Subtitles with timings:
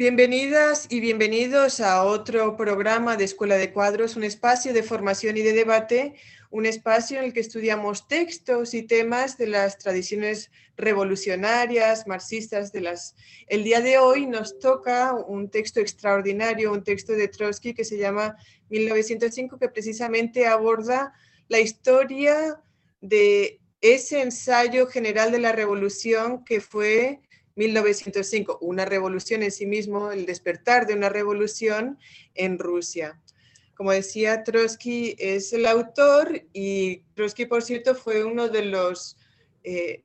[0.00, 5.42] Bienvenidas y bienvenidos a otro programa de Escuela de Cuadros, un espacio de formación y
[5.42, 6.14] de debate,
[6.50, 12.80] un espacio en el que estudiamos textos y temas de las tradiciones revolucionarias, marxistas de
[12.80, 13.14] las...
[13.46, 17.98] El día de hoy nos toca un texto extraordinario, un texto de Trotsky que se
[17.98, 18.38] llama
[18.70, 21.12] 1905, que precisamente aborda
[21.48, 22.58] la historia
[23.02, 27.20] de ese ensayo general de la revolución que fue
[27.56, 31.98] 1905, una revolución en sí mismo, el despertar de una revolución
[32.34, 33.20] en Rusia.
[33.74, 39.16] Como decía, Trotsky es el autor y Trotsky, por cierto, fue uno de los,
[39.64, 40.04] eh,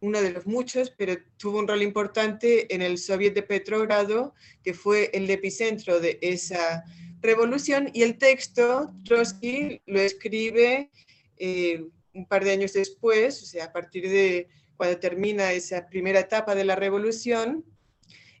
[0.00, 4.34] uno de los muchos, pero tuvo un rol importante en el Soviet de Petrogrado,
[4.64, 6.84] que fue el epicentro de esa
[7.20, 7.90] revolución.
[7.92, 10.90] Y el texto, Trotsky lo escribe
[11.36, 11.84] eh,
[12.14, 14.48] un par de años después, o sea, a partir de
[14.80, 17.66] cuando termina esa primera etapa de la revolución,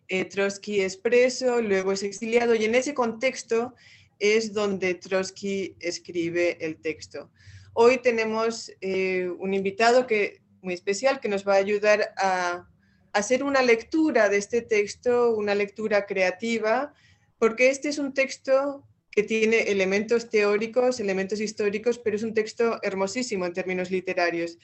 [0.08, 3.74] eh, Trotsky es preso, luego es exiliado y en ese contexto
[4.18, 7.30] es donde Trotsky escribe el texto.
[7.74, 12.66] Hoy tenemos eh, un invitado que, muy especial que nos va a ayudar a
[13.12, 16.94] hacer una lectura de este texto, una lectura creativa,
[17.38, 22.78] porque este es un texto que tiene elementos teóricos, elementos históricos, pero es un texto
[22.82, 24.56] hermosísimo en términos literarios.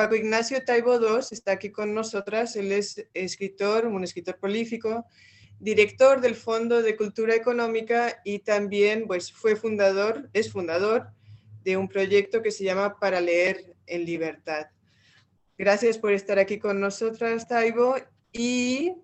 [0.00, 2.56] Paco Ignacio Taibo II está aquí con nosotras.
[2.56, 5.04] Él es escritor, un escritor prolífico,
[5.58, 11.10] director del Fondo de Cultura Económica y también pues, fue fundador, es fundador
[11.64, 14.68] de un proyecto que se llama Para Leer en Libertad.
[15.58, 17.96] Gracias por estar aquí con nosotras, Taibo.
[18.32, 18.94] Y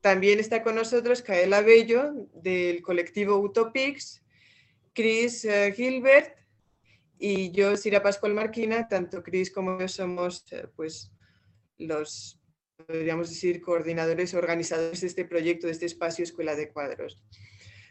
[0.00, 4.22] también está con nosotros Kaela Bello del colectivo Utopix,
[4.94, 6.41] Chris eh, Gilbert
[7.24, 11.12] y yo, Sira Pascual Marquina, tanto Cris como yo somos eh, pues,
[11.78, 12.40] los,
[12.84, 17.22] podríamos decir, coordinadores, organizadores de este proyecto, de este espacio Escuela de Cuadros.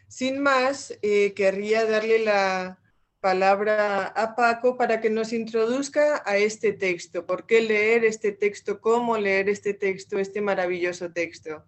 [0.06, 2.78] Sin más, eh, querría darle la
[3.20, 7.24] palabra a Paco para que nos introduzca a este texto.
[7.24, 8.82] ¿Por qué leer este texto?
[8.82, 11.64] ¿Cómo leer este texto, este maravilloso texto?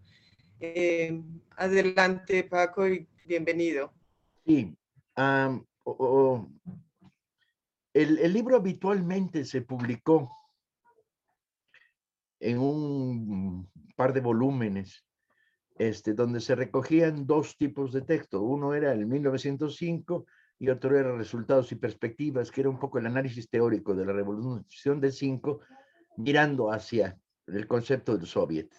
[0.61, 1.19] Eh,
[1.57, 3.91] adelante, Paco, y bienvenido.
[4.45, 4.77] Sí,
[7.95, 10.31] el, libro habitualmente se publicó
[12.41, 15.07] en un par de volúmenes,
[15.77, 18.43] este, donde se recogían dos tipos de texto.
[18.43, 20.27] Uno era el 1905
[20.59, 24.13] y otro era Resultados y Perspectivas, que era un poco el análisis teórico de la
[24.13, 25.61] Revolución de Cinco,
[26.17, 27.17] mirando hacia
[27.47, 28.71] el concepto del soviet,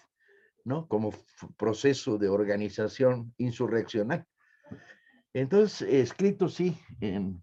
[0.64, 0.86] ¿no?
[0.88, 1.12] Como
[1.56, 4.26] proceso de organización insurreccional.
[5.32, 7.42] Entonces, escrito sí en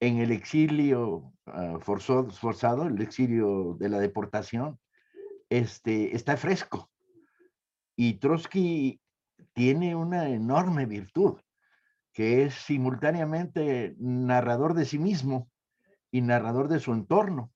[0.00, 4.78] en el exilio ah, forzado, el exilio de la deportación,
[5.50, 6.90] este, está fresco.
[7.96, 9.00] Y Trotsky
[9.52, 11.38] tiene una enorme virtud,
[12.14, 15.50] que es simultáneamente narrador de sí mismo
[16.10, 17.52] y narrador de su entorno.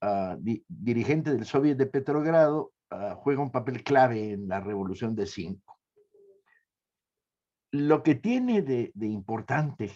[0.00, 5.26] Ah, dirigente del Soviet de Petrogrado, ah, juega un papel clave en la Revolución de
[5.26, 5.78] Cinco.
[7.72, 9.92] Lo que tiene de importante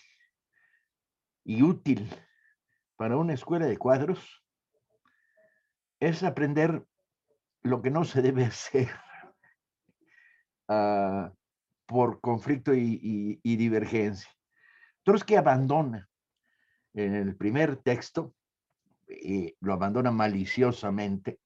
[1.44, 2.10] y útil
[2.96, 4.42] para una escuela de cuadros
[6.00, 6.84] es aprender
[7.62, 8.88] lo que no se debe hacer
[10.68, 11.30] uh,
[11.86, 14.30] por conflicto y, y, divergencia.
[15.02, 16.08] Trotsky abandona
[16.94, 18.34] en el primer texto,
[19.06, 21.40] y lo abandona maliciosamente,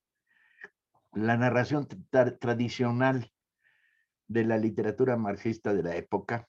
[1.12, 1.88] la narración
[2.38, 3.32] tradicional
[4.28, 6.48] de la literatura marxista de la época,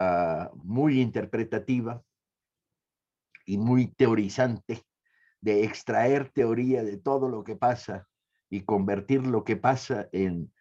[0.00, 2.02] uh, muy interpretativa,
[3.44, 4.84] y muy teorizante
[5.40, 8.08] de extraer teoría de todo lo que pasa
[8.48, 10.52] y convertir lo que pasa en,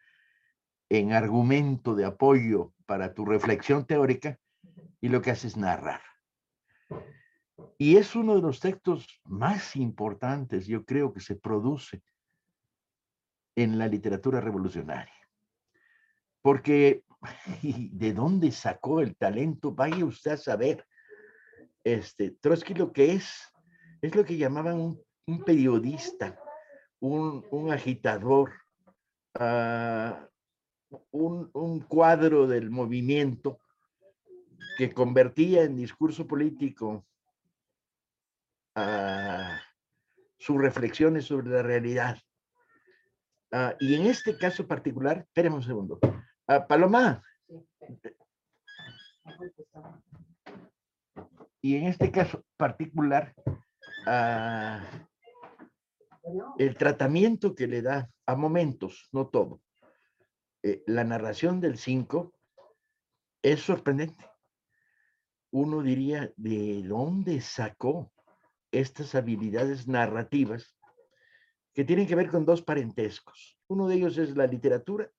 [0.89, 4.39] en argumento de apoyo para tu reflexión teórica
[4.99, 6.01] y lo que hace es narrar.
[7.77, 12.01] Y es uno de los textos más importantes, yo creo, que se produce
[13.55, 15.13] en la literatura revolucionaria.
[16.41, 17.03] Porque,
[17.61, 19.73] ¿de dónde sacó el talento?
[19.73, 20.85] Vaya usted a saber
[21.83, 23.51] este, Trotsky lo que es,
[24.01, 24.79] es lo que llamaban
[25.25, 26.39] un, periodista,
[26.99, 28.51] un, agitador,
[29.35, 30.28] ah,
[31.11, 33.59] un, cuadro del movimiento
[34.78, 37.05] que convertía en discurso político
[38.75, 39.55] uh,
[40.37, 42.17] sus reflexiones sobre la realidad.
[43.51, 45.99] Ah, y en este caso particular, espérame un segundo.
[46.67, 47.22] Paloma,
[51.61, 53.34] y en este caso particular,
[54.08, 54.81] ah,
[56.58, 59.61] el tratamiento que le da a momentos, no todo,
[60.63, 62.34] eh, la narración del 5
[63.41, 64.25] es sorprendente.
[65.52, 68.11] Uno diría, ¿de dónde sacó
[68.72, 70.78] estas habilidades narrativas
[71.73, 73.59] que tienen que ver con dos parentescos?
[73.67, 75.11] Uno de ellos es la literatura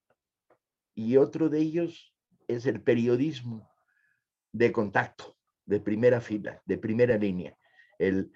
[0.94, 2.14] y otro de ellos
[2.48, 3.68] es el periodismo
[4.52, 5.36] de contacto,
[5.66, 7.56] de primera fila, de primera línea.
[7.98, 8.32] El,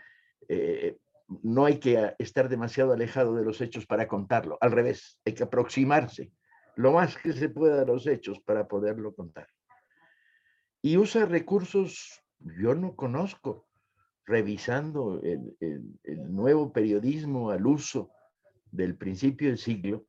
[0.48, 0.96] eh,
[1.42, 5.42] no hay que estar demasiado alejado de los hechos para contarlo, al revés, hay que
[5.42, 6.32] aproximarse
[6.76, 9.48] lo más que se pueda a los hechos para poderlo contar.
[10.82, 13.66] Y usa recursos, yo no conozco,
[14.26, 18.10] revisando el, el nuevo periodismo al uso
[18.70, 20.04] del principio del siglo,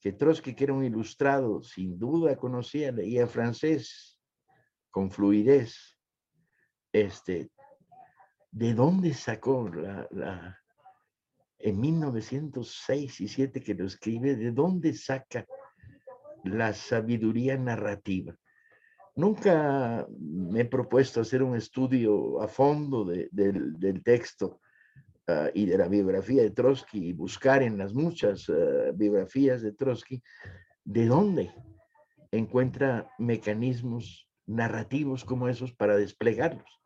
[0.00, 4.18] que Trotsky, que era un ilustrado, sin duda conocía, leía francés
[4.90, 5.91] con fluidez.
[6.92, 7.50] Este,
[8.52, 10.62] ¿De dónde sacó la, la,
[11.58, 15.46] en 1906 y 7 que lo escribe, ¿de dónde saca
[16.44, 18.36] la sabiduría narrativa?
[19.14, 24.60] Nunca me he propuesto hacer un estudio a fondo del texto
[25.28, 29.72] ah, y de la biografía de Trotsky y buscar en las muchas ah, biografías de
[29.72, 30.22] Trotsky
[30.84, 31.54] de dónde
[32.32, 36.81] encuentra mecanismos narrativos como esos para desplegarlos.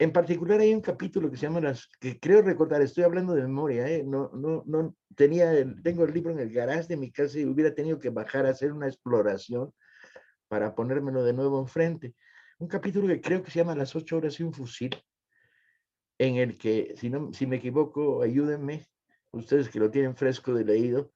[0.00, 3.42] En particular hay un capítulo que se llama las, que creo recordar, estoy hablando de
[3.42, 4.02] memoria, ¿eh?
[4.02, 7.44] no, no, no tenía, el, tengo el libro en el garage de mi casa y
[7.44, 9.74] hubiera tenido que bajar a hacer una exploración
[10.48, 12.14] para ponérmelo de nuevo enfrente.
[12.58, 14.96] Un capítulo que creo que se llama Las ocho horas y un fusil,
[16.16, 18.86] en el que, si, no, si me equivoco, ayúdenme,
[19.32, 21.12] ustedes que lo tienen fresco de leído,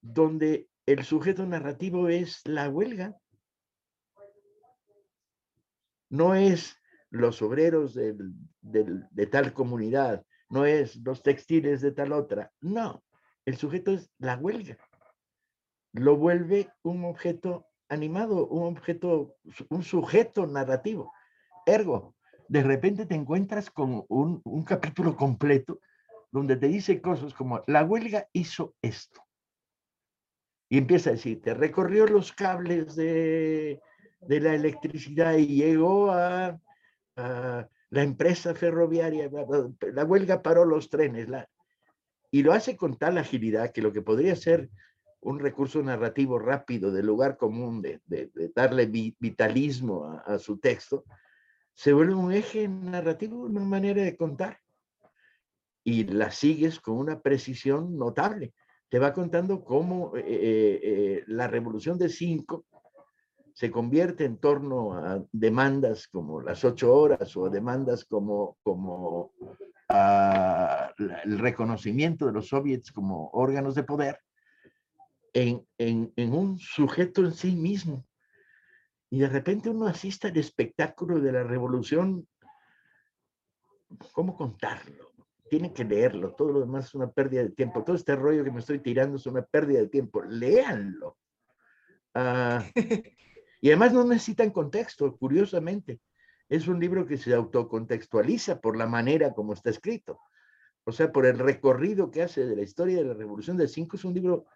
[0.00, 3.16] donde el sujeto narrativo es la huelga.
[6.08, 6.79] No es
[7.10, 12.52] los obreros de tal comunidad, no es los textiles de tal otra.
[12.60, 13.02] No,
[13.44, 14.76] el sujeto es la huelga.
[15.92, 19.36] Lo vuelve un objeto animado, un objeto,
[19.68, 21.12] un sujeto narrativo.
[21.66, 22.14] Ergo,
[22.48, 25.80] de repente te encuentras con un, capítulo completo
[26.32, 29.22] donde te dice cosas como, la huelga hizo esto.
[30.68, 33.80] Y empieza a decirte, recorrió los cables de,
[34.20, 36.60] de la electricidad y llegó a
[37.90, 39.30] la empresa ferroviaria,
[39.92, 41.48] la huelga paró los trenes, la,
[42.30, 44.70] y lo hace con tal agilidad que lo que podría ser
[45.20, 48.00] un recurso narrativo rápido del lugar común, de,
[48.54, 51.04] darle vitalismo a, a, su texto,
[51.74, 54.58] se vuelve un eje narrativo, una manera de contar.
[55.82, 58.54] Y la sigues con una precisión notable.
[58.88, 62.66] Te va contando cómo eh, eh, eh la revolución de cinco
[63.60, 69.34] se convierte en torno a demandas como las ocho horas o demandas como, como
[69.90, 74.18] uh, el reconocimiento de los soviets como órganos de poder,
[75.34, 78.06] en, en, en, un sujeto en sí mismo.
[79.10, 82.26] Y de repente uno asiste al espectáculo de la revolución.
[84.12, 85.12] ¿Cómo contarlo?
[85.50, 86.34] Tiene que leerlo.
[86.34, 87.84] Todo lo demás es una pérdida de tiempo.
[87.84, 90.22] Todo este rollo que me estoy tirando es una pérdida de tiempo.
[90.22, 91.18] Léanlo.
[92.14, 92.62] Uh,
[93.60, 96.00] Y además no necesitan contexto, curiosamente.
[96.48, 100.20] Es un libro que se autocontextualiza por la manera como está escrito.
[100.84, 103.96] O sea, por el recorrido que hace de la historia de la Revolución del 5,
[103.96, 104.46] es un libro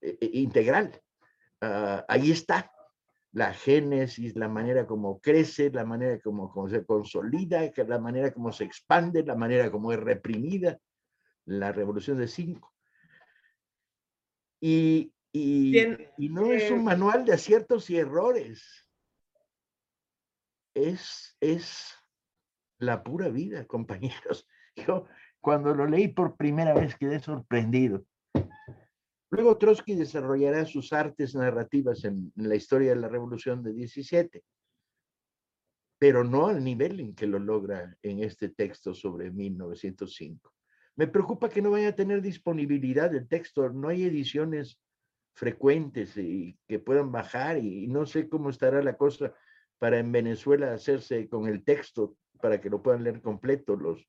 [0.00, 1.00] eh, eh, integral.
[1.62, 2.70] Uh, ahí está
[3.32, 8.64] la génesis, la manera como crece, la manera como, se consolida, la manera como se
[8.64, 10.78] expande, la manera como es reprimida
[11.46, 12.72] la Revolución del 5.
[14.60, 18.88] Y y, no es un eh, manual de aciertos y errores.
[20.74, 21.92] Es, es
[22.78, 24.46] la pura vida, compañeros.
[24.76, 25.06] Yo
[25.40, 28.06] cuando lo leí por primera vez quedé sorprendido.
[29.30, 34.44] Luego Trotsky desarrollará sus artes narrativas en, en, la historia de la Revolución de 17,
[35.98, 40.52] pero no al nivel en que lo logra en este texto sobre 1905.
[40.94, 44.78] Me preocupa que no vaya a tener disponibilidad el texto, no hay ediciones
[45.34, 49.34] frecuentes y que puedan bajar y no sé cómo estará la cosa
[49.78, 54.06] para en Venezuela hacerse con el texto para que lo puedan leer completo los...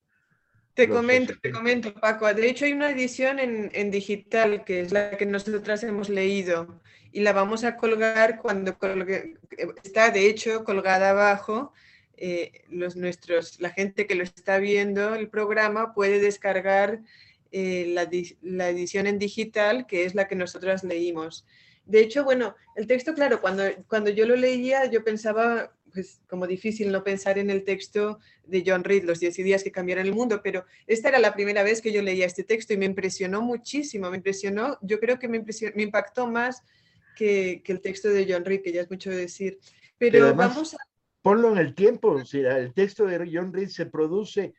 [0.74, 2.32] Te comento, te comento, Paco.
[2.34, 6.82] De hecho, hay una edición en, en, digital que es la que nosotras hemos leído
[7.13, 9.38] y la vamos a colgar cuando colgue,
[9.84, 11.72] está, de hecho, colgada abajo.
[12.17, 17.01] Eh, los nuestros, la gente que lo está viendo el programa puede descargar
[17.57, 17.85] eh,
[18.41, 21.45] la, edición en digital, que es la que nosotras leímos.
[21.85, 26.47] De hecho, bueno, el texto, claro, cuando, cuando yo lo leía, yo pensaba, pues, como
[26.47, 30.13] difícil no pensar en el texto de John Reed, Los 10 días que cambiaron el
[30.13, 33.41] mundo, pero esta era la primera vez que yo leía este texto y me impresionó
[33.41, 35.41] muchísimo, me impresionó, yo creo que me,
[35.75, 36.62] me impactó más
[37.15, 39.59] que, que, el texto de John Reed, que ya es mucho decir.
[39.97, 40.77] Pero, vamos a...
[41.21, 44.55] Ponlo en el tiempo, o sea, el texto de John Reed se produce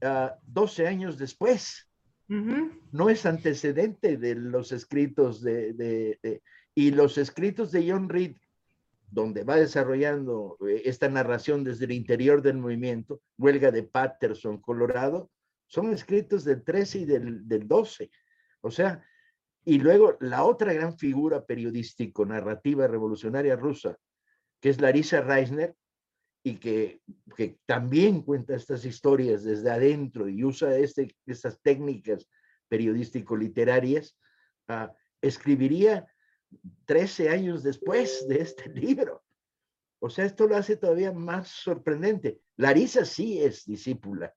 [0.00, 1.86] 12 ah, años después.
[2.28, 6.40] No es antecedente de los escritos de,
[6.74, 8.36] y los escritos de John Reed,
[9.10, 15.30] donde va desarrollando eh, esta narración desde el interior del movimiento, huelga de Patterson, Colorado,
[15.66, 18.10] son escritos del 13 y del, del 12.
[18.60, 19.04] O sea,
[19.64, 23.96] y luego la otra gran figura periodístico-narrativa revolucionaria rusa,
[24.60, 25.76] que es Larissa Reisner,
[26.46, 27.00] y que,
[27.36, 32.28] que, también cuenta estas historias desde adentro y usa este, estas técnicas
[32.68, 34.18] periodístico-literarias,
[34.68, 36.06] uh, escribiría
[36.84, 39.24] 13 años después de este libro.
[40.00, 42.42] O sea, esto lo hace todavía más sorprendente.
[42.58, 44.34] Larisa sí es discípula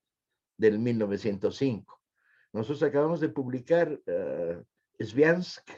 [0.57, 2.01] del 1905.
[2.53, 4.63] Nosotros acabamos de publicar uh,
[5.03, 5.69] Sviansk,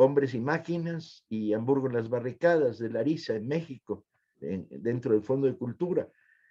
[0.00, 4.04] Hombres y Máquinas y Hamburgo en las Barricadas de Larisa en México
[4.40, 6.08] dentro del Fondo de Cultura.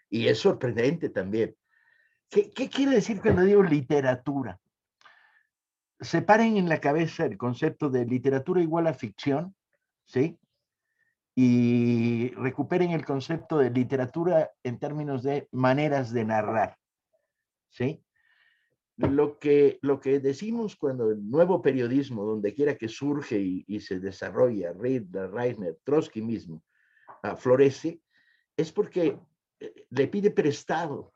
[0.09, 1.55] Y es sorprendente también.
[2.29, 4.59] ¿Qué, ¿Qué, quiere decir cuando digo literatura?
[5.99, 9.55] Separen en la cabeza el concepto de literatura igual a ficción,
[10.05, 10.37] ¿sí?
[11.35, 16.77] Y recuperen el concepto de literatura en términos de maneras de narrar,
[17.69, 18.03] ¿sí?
[18.97, 23.99] Lo que, lo que decimos cuando el nuevo periodismo, donde quiera que surge y, se
[23.99, 26.63] desarrolla, Reed, Reisner, Trotsky mismo,
[27.37, 28.01] florece,
[28.55, 29.19] es porque
[29.59, 31.13] eh, le pide prestado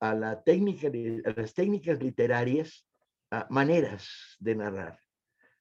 [0.00, 2.86] a, las técnicas literarias
[3.48, 5.00] maneras de narrar.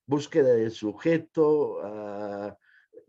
[0.05, 1.79] Búsqueda de sujeto,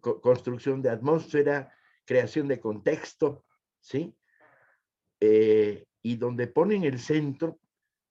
[0.00, 1.73] construcción de atmósfera,
[2.04, 3.44] creación de contexto,
[3.80, 4.16] ¿sí?
[5.21, 7.59] Eh, y donde pone en el centro,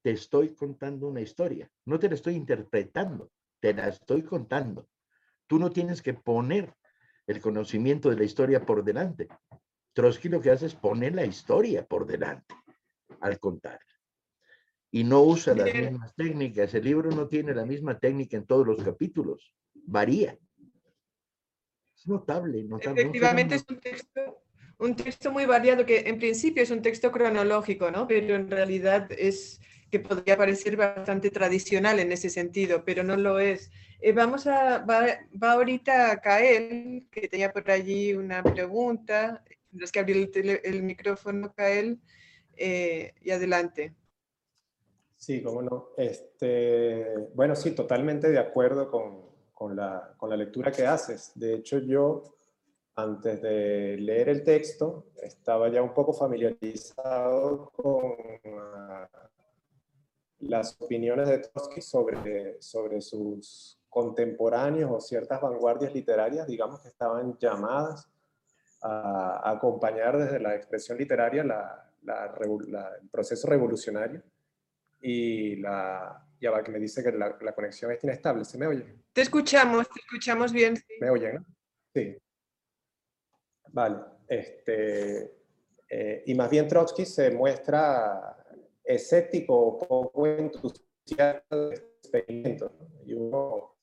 [0.01, 1.69] te estoy contando una historia.
[1.86, 4.89] No te la estoy interpretando, te la estoy contando.
[5.48, 6.74] Tú no tienes que poner
[7.27, 9.27] el conocimiento de la historia por delante.
[9.94, 12.56] Trotsky lo que hace es poner la historia por delante
[13.22, 13.80] al contar.
[14.92, 16.74] Y no usa las mismas técnicas.
[16.74, 19.56] El libro no tiene la misma técnica en todos los capítulos.
[19.74, 20.38] Varía.
[21.96, 22.63] Es notable.
[22.63, 23.01] notable.
[23.01, 24.44] Efectivamente es un texto,
[24.77, 28.08] un texto muy variado que en principio es un texto cronológico, ¿no?
[28.08, 29.60] Pero en realidad es
[29.94, 33.70] que podría parecer bastante tradicional en ese sentido, pero no lo es.
[34.02, 35.06] Eh, vamos a, va,
[35.42, 39.44] va, ahorita Kael, que tenía por allí una pregunta.
[39.70, 42.02] Tendrás que abrir el, el micrófono, Kael,
[42.58, 43.94] eh, y adelante.
[45.16, 45.90] Sí, cómo no.
[45.96, 49.22] Este, bueno, sí, totalmente de acuerdo con,
[49.54, 51.34] con, la, con la lectura que haces.
[51.36, 52.34] De hecho, yo
[52.96, 58.16] antes de leer el texto, estaba ya un poco familiarizado con
[60.48, 67.38] las opiniones de Trotsky sobre, sobre sus contemporáneos o ciertas vanguardias literarias, digamos, que estaban
[67.38, 68.10] llamadas
[68.82, 71.90] a, acompañar desde la expresión literaria la,
[73.02, 74.22] el proceso revolucionario.
[75.02, 78.46] Y la, ya va, que me dice que la, conexión es inestable.
[78.46, 78.86] ¿Se me oye?
[79.14, 80.76] Te escuchamos, te escuchamos bien.
[81.00, 81.36] ¿Me oyen?
[81.36, 81.46] No?
[81.94, 82.18] Sí.
[83.70, 83.98] Vale.
[84.28, 85.36] Este,
[85.90, 88.43] eh, y más bien Trotsky se muestra
[88.84, 92.72] escéptico o poco entusiasta del experimento.
[93.06, 93.75] Y uno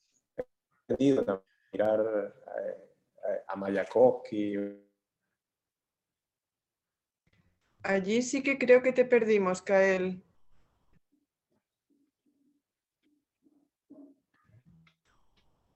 [0.89, 1.43] ha a
[1.73, 4.57] mirar eh, a Mayakovsky.
[7.83, 10.23] Allí sí que creo que te perdimos, Kael.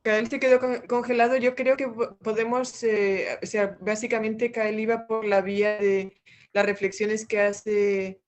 [0.02, 1.36] Kael se quedó congelado.
[1.38, 1.88] Yo creo que
[2.22, 6.12] podemos, eh, o sea, básicamente Kael iba por la vía de
[6.52, 8.23] las reflexiones que hace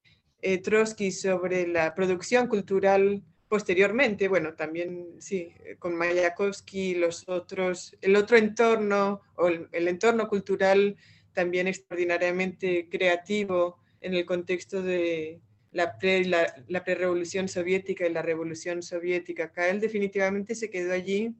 [0.47, 7.97] eh, Trotsky sobre la producción cultural posteriormente, bueno, también sí, eh, con Mayakovsky, los otros,
[8.01, 10.97] el otro entorno o el, entorno cultural
[11.33, 15.41] también extraordinariamente creativo en el contexto de
[15.73, 19.51] la, pre, la, la prerevolución soviética y la revolución soviética.
[19.51, 21.35] Kael definitivamente se quedó allí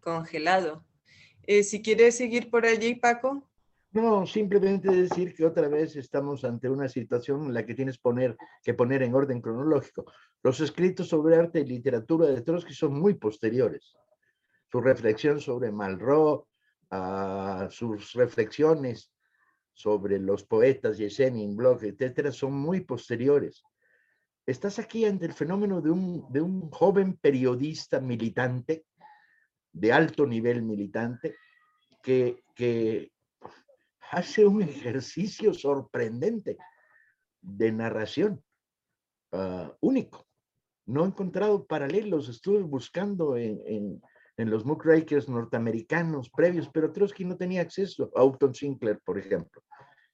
[0.00, 0.86] congelado.
[1.46, 3.47] Eh, si quieres seguir por allí, Paco.
[3.90, 8.36] No, simplemente decir que otra vez estamos ante una situación en la que tienes poner,
[8.62, 10.04] que poner en orden cronológico.
[10.42, 13.96] Los escritos sobre arte y literatura de Trotsky son muy posteriores.
[14.70, 16.46] Su reflexión sobre Malraux,
[16.90, 19.10] uh, sus reflexiones
[19.72, 23.62] sobre los poetas, Yesenin, Bloch, etcétera, son muy posteriores.
[24.44, 28.84] Estás aquí ante el fenómeno de un, de un joven periodista militante,
[29.72, 31.36] de alto nivel militante,
[32.02, 33.12] que, que
[34.10, 36.56] hace un ejercicio sorprendente
[37.40, 38.42] de narración
[39.32, 40.26] ah, único.
[40.86, 44.02] No he encontrado paralelos, estuve buscando en, en,
[44.38, 49.62] en los muckrakers norteamericanos previos, pero Trotsky no tenía acceso a Upton Sinclair, por ejemplo,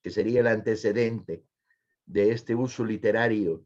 [0.02, 1.44] que sería el antecedente
[2.06, 3.64] de este uso literario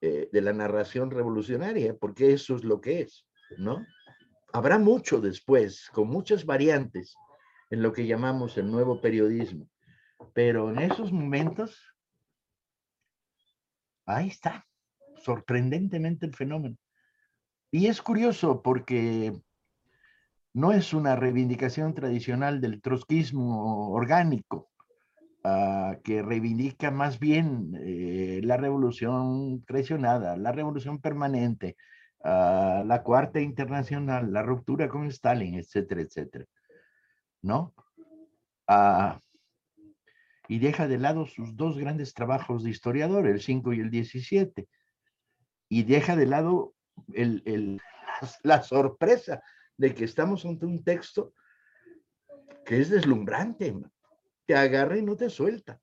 [0.00, 3.24] eh, de la narración revolucionaria, porque eso es lo que es,
[3.58, 3.86] ¿no?
[4.52, 7.14] Habrá mucho después, con muchas variantes,
[7.72, 9.66] en lo que llamamos el nuevo periodismo,
[10.34, 11.96] pero en esos momentos,
[14.04, 14.66] ahí está,
[15.16, 16.76] sorprendentemente el fenómeno.
[17.70, 19.32] Y es curioso porque
[20.52, 24.70] no es una reivindicación tradicional del trotskismo orgánico,
[25.42, 31.76] uh, que reivindica más bien eh, la revolución traicionada, la revolución permanente,
[32.18, 36.44] uh, la cuarta internacional, la ruptura con Stalin, etcétera, etcétera.
[37.42, 37.74] ¿No?
[38.68, 39.18] Uh,
[40.48, 44.68] y deja de lado sus dos grandes trabajos de historiador, el 5 y el 17,
[45.68, 46.74] y deja de lado
[47.14, 47.80] el, el,
[48.42, 49.42] la sorpresa
[49.76, 51.32] de que estamos ante un texto
[52.64, 53.74] que es deslumbrante
[54.46, 55.80] te agarra y no te suelta.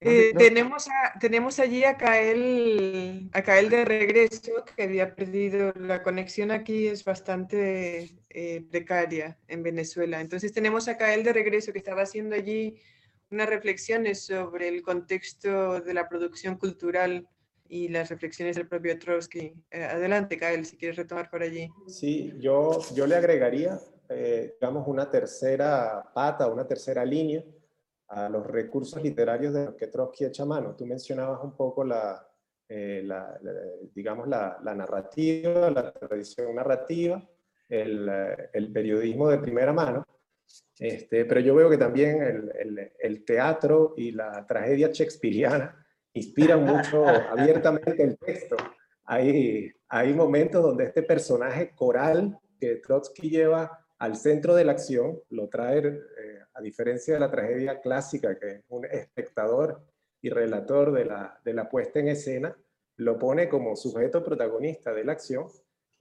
[0.00, 0.88] Eh, tenemos,
[1.20, 7.04] tenemos allí a Kael, a Kael de regreso, que había perdido la conexión aquí, es
[7.04, 10.20] bastante eh, precaria en Venezuela.
[10.20, 12.76] Entonces tenemos a Kael de regreso, que estaba haciendo allí
[13.30, 17.26] unas reflexiones sobre el contexto de la producción cultural
[17.68, 19.54] y las reflexiones del propio Trotsky.
[19.70, 21.70] Eh, adelante, Kael, si quieres retomar por allí.
[21.86, 23.80] Sí, yo, yo le agregaría
[24.14, 27.42] eh, digamos, una tercera pata, una tercera línea
[28.08, 30.74] a los recursos literarios de los que Trotsky echa mano.
[30.76, 32.26] Tú mencionabas un poco la,
[32.68, 33.08] eh,
[33.94, 37.26] digamos, la, narrativa, la tradición narrativa,
[37.68, 38.10] el,
[38.52, 40.06] el, periodismo de primera mano,
[40.78, 46.64] este, pero yo veo que también el, el, el teatro y la tragedia shakespeariana inspiran
[46.64, 48.56] mucho abiertamente el texto.
[49.04, 55.20] Hay, hay momentos donde este personaje coral que Trotsky lleva al centro de la acción,
[55.30, 59.80] lo trae, eh, a diferencia de la tragedia clásica, que es un espectador
[60.20, 62.56] y relator de la, de la puesta en escena,
[62.96, 65.46] lo pone como sujeto protagonista de la acción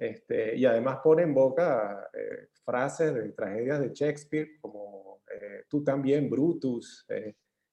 [0.01, 5.83] este, y además pone en boca eh, frases de tragedias de Shakespeare como eh, tú
[5.83, 7.05] también, Brutus.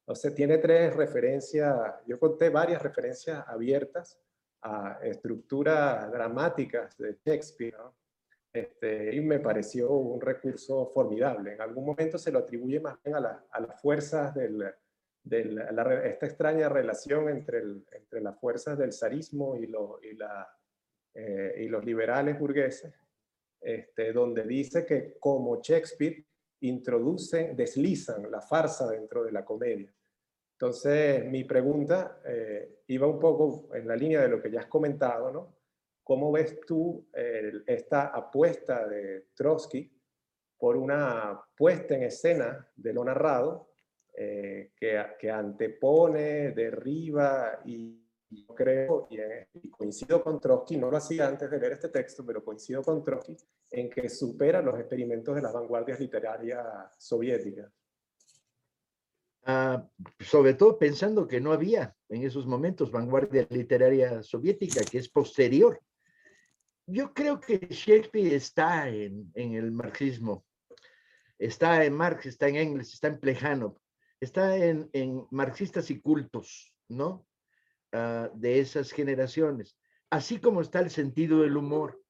[0.04, 1.74] o sea, tiene tres referencias,
[2.06, 4.20] yo conté varias referencias abiertas
[4.60, 7.94] a estructuras dramáticas de Shakespeare, ¿no?
[8.52, 11.54] Este, y me pareció un recurso formidable.
[11.54, 14.74] En algún momento se lo atribuye más bien a, las fuerzas del,
[15.24, 20.48] esta extraña relación entre, entre las fuerzas del zarismo y, y, la,
[21.20, 22.94] eh, y los liberales burgueses,
[23.60, 26.24] este, donde dice que como Shakespeare
[26.60, 29.92] introducen, deslizan la farsa dentro de la comedia.
[30.52, 34.66] Entonces, mi pregunta eh, iba un poco en la línea de lo que ya has
[34.66, 35.56] comentado, ¿no?
[36.04, 37.06] ¿Cómo ves tú
[37.66, 39.92] esta apuesta de Trotsky
[40.56, 43.68] por una puesta en escena de lo narrado
[44.14, 48.07] eh, que, que, antepone, derriba y,
[48.54, 52.82] creo, y, coincido con Trotsky, no lo hacía antes de ver este texto, pero coincido
[52.82, 53.36] con Trotsky
[53.70, 56.64] en que supera los experimentos de las vanguardias literarias
[56.98, 57.72] soviéticas.
[59.44, 59.88] Ah,
[60.20, 65.80] sobre todo pensando que no había en esos momentos vanguardia literaria soviética, que es posterior
[66.88, 70.46] yo creo que Shakespeare está en, el marxismo,
[71.38, 73.76] está en Marx, está en Engels, está en Plejano,
[74.20, 74.88] está en,
[75.30, 77.26] marxistas y cultos, ¿no?
[77.92, 79.74] Ah, de esas generaciones,
[80.10, 82.02] así como está el sentido del humor.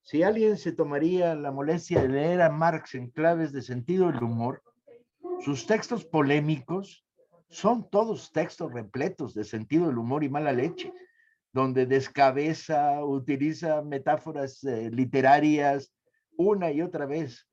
[0.00, 4.22] Si alguien se tomaría la molestia de leer a Marx en claves de sentido del
[4.22, 4.62] humor,
[5.40, 7.04] sus textos polémicos
[7.50, 10.94] son todos textos repletos de sentido del humor y mala leche
[11.52, 15.92] donde descabeza, utiliza metáforas eh, literarias
[16.38, 17.46] una y otra vez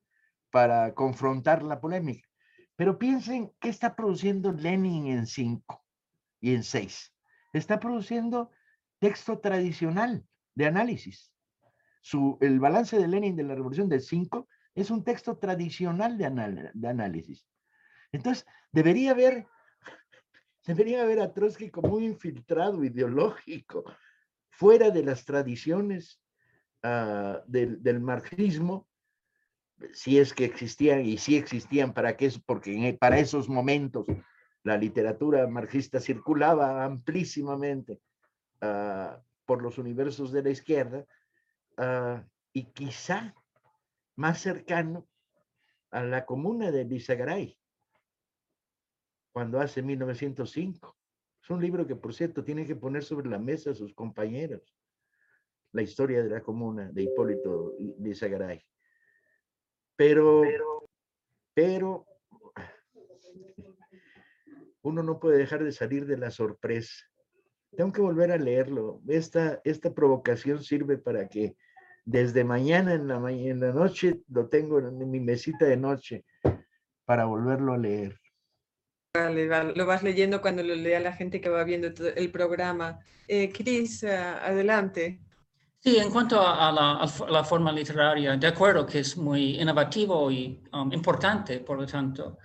[0.50, 2.26] para confrontar la polémica.
[2.74, 5.84] Pero piensen qué está produciendo Lenin en 5
[6.40, 7.12] y en 6.
[7.52, 8.50] Está produciendo
[8.98, 11.32] texto tradicional de análisis.
[12.00, 16.70] Su, el balance de Lenin de la Revolución del 5 es un texto tradicional de,
[16.72, 17.46] de análisis.
[18.12, 19.46] Entonces, debería haber
[20.68, 23.84] Debería a Trotsky como un infiltrado ideológico,
[24.50, 26.20] fuera de las tradiciones
[26.84, 28.86] uh, del, marxismo,
[29.94, 34.04] si es que existían y si existían, para qué, porque para esos momentos
[34.64, 38.00] la literatura marxista circulaba amplísimamente
[38.62, 41.06] uh, por los universos de la izquierda
[41.78, 42.20] uh,
[42.52, 43.34] y quizá
[44.16, 45.06] más cercano
[45.90, 47.58] a la comuna de Garay
[49.32, 50.96] cuando hace 1905.
[51.40, 54.76] Es un libro que, por cierto, tiene que poner sobre la mesa a sus compañeros.
[55.72, 58.60] La historia de la comuna de Hipólito de Zagaray.
[59.94, 60.42] Pero,
[61.54, 62.04] pero,
[64.88, 67.04] uno no puede dejar de salir de la sorpresa.
[67.76, 69.00] Tengo que volver a leerlo.
[69.06, 71.56] Esta, esta provocación sirve para que
[72.04, 76.24] desde mañana en la, en la noche lo tengo en mi mesita de noche
[77.04, 78.18] para volverlo a leer.
[79.14, 82.30] Vale, vale, lo vas leyendo cuando lo lea la gente que va viendo todo el
[82.30, 83.00] programa.
[83.26, 85.20] Eh, Cris, uh, adelante.
[85.80, 90.30] Sí, en cuanto a la, a la, forma literaria, de acuerdo que es muy innovativo
[90.30, 92.38] y um, importante, por lo tanto,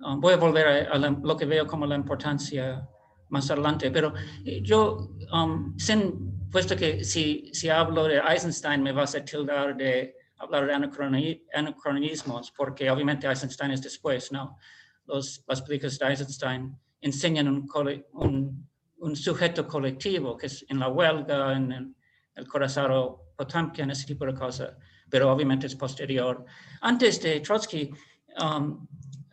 [0.00, 2.88] um, voy a volver a, a lo que veo como la importancia
[3.30, 8.92] más adelante, pero eh, yo, um, sin, puesto que si, si hablo de Eisenstein me
[8.92, 14.56] vas a tildar de hablar de anacronismos, porque obviamente Eisenstein es después, ¿no?
[15.06, 17.68] Los, las películas de Eisenstein enseñan un,
[18.12, 21.94] un, un sujeto colectivo, que es en la huelga, en
[22.36, 24.76] el, corazón Potamkin, ese tipo de cosas,
[25.10, 26.44] pero obviamente es posterior.
[26.82, 27.90] Antes de Trotsky,
[28.40, 28.86] um,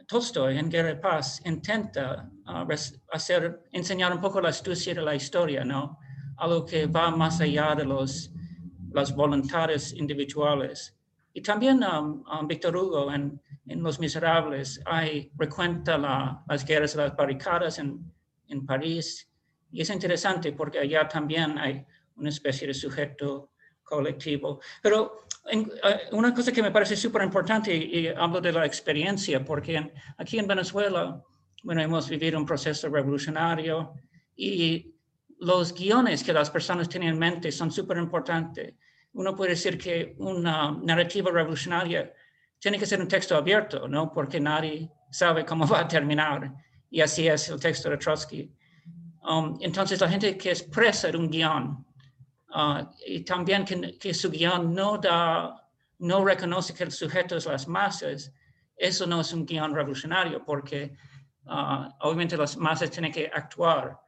[0.08, 2.68] Tolstoy en Guerra y Paz intenta uh,
[3.12, 6.00] hacer, enseñar un poco la astucia de la historia, ¿no?
[6.38, 8.32] Algo que va más allá de los,
[8.92, 10.96] las voluntades individuales.
[11.34, 16.96] Y también um, um, Víctor Hugo en, en, Los Miserables hay, recuenta la, las guerras
[16.96, 18.12] de las barricadas en,
[18.48, 19.30] en París.
[19.72, 23.52] Y es interesante porque allá también hay una especie de sujeto
[23.86, 24.60] colectivo.
[24.82, 29.46] Pero en, uh, una cosa que me parece súper importante, y, hablo de la experiencia,
[29.46, 31.24] porque en, aquí en Venezuela,
[31.64, 33.94] bueno, hemos vivido un proceso revolucionario
[34.36, 34.94] y
[35.40, 38.74] los guiones que las personas tienen en mente son súper importantes.
[39.14, 42.12] Uno puede decir que una narrativa revolucionaria
[42.60, 44.12] tiene que ser un texto abierto, ¿no?
[44.12, 46.54] Porque nadie sabe cómo va a terminar.
[46.90, 48.52] Y así es el texto de Trotsky.
[49.28, 51.86] Um, entonces, la gente que expresa un guion
[52.56, 55.62] Uh, y también que, su guion no, da,
[56.00, 58.32] no reconoce que el sujeto es las masas,
[58.78, 60.96] eso no es un guion revolucionario porque
[61.48, 64.00] uh, obviamente las masas tienen que actuar.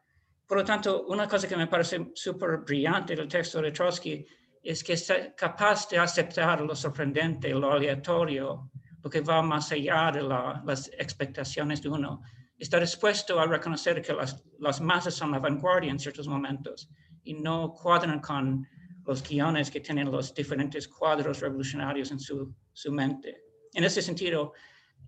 [0.47, 4.25] Por lo tanto, una cosa que me parece súper brillante del texto de Trotsky
[4.63, 8.71] es que es capaz de aceptar lo sorprendente, lo aleatorio,
[9.03, 12.21] lo que va más allá de la, las expectaciones de uno.
[12.57, 16.89] Está dispuesto a reconocer que las, las masas son la vanguardia en ciertos momentos
[17.27, 18.65] y no cuadran con
[19.05, 23.43] los guiones que tienen los diferentes cuadros revolucionarios en su, su mente.
[23.73, 24.53] En ese sentido,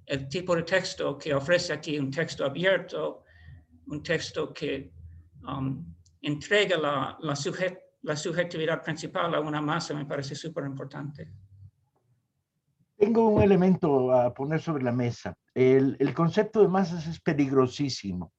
[0.05, 3.23] el tipo de texto que ofrece aquí, un texto abierto,
[3.87, 4.91] un texto que
[5.47, 5.85] um,
[6.21, 11.31] entrega la, la, sujet, la, subjetividad principal a una masa, me parece súper importante.
[12.97, 15.33] Tengo un elemento a poner sobre la mesa.
[15.53, 18.33] El, el concepto de masas es peligrosísimo.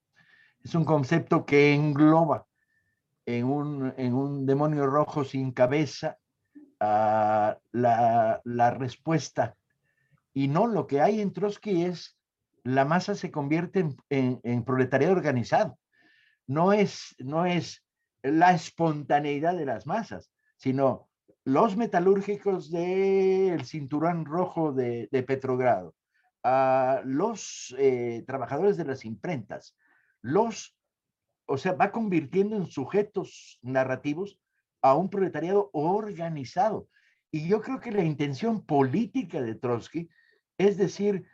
[0.63, 2.47] Es un concepto que engloba
[3.27, 6.19] en un, en un demonio rojo sin cabeza
[6.81, 9.57] a la, la, respuesta.
[10.33, 12.19] Y no, lo que hay en Trotsky es
[12.65, 15.79] la masa se convierte en, en, en proletariado organizado.
[16.47, 17.85] No es, no es
[18.23, 21.09] la espontaneidad de las masas, sino
[21.45, 25.95] los metalúrgicos del cinturón rojo de, de Petrogrado,
[26.43, 29.77] a los eh, trabajadores de las imprentas,
[30.23, 30.77] los
[31.51, 34.39] o sea, va convirtiendo en sujetos narrativos
[34.83, 36.89] a un proletariado organizado.
[37.33, 40.09] Y yo creo que la intención política de Trotsky
[40.59, 41.25] es decir,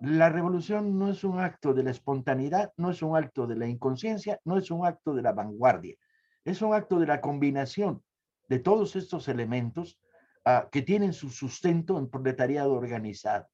[0.00, 3.66] la revolución no es un acto de la espontaneidad, no es un acto de la
[3.66, 5.96] inconsciencia, no es un acto de la vanguardia,
[6.44, 8.02] es un acto de la combinación
[8.48, 10.00] de todos estos elementos
[10.46, 13.48] uh, que tienen su sustento en proletariado organizado.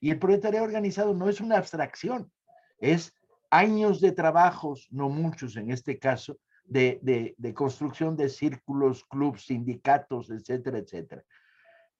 [0.00, 2.30] Y el proletariado organizado no es una abstracción,
[2.78, 3.14] es
[3.54, 9.46] años de trabajos, no muchos en este caso, de, de, de construcción de círculos, clubs,
[9.46, 11.22] sindicatos, etcétera, etcétera.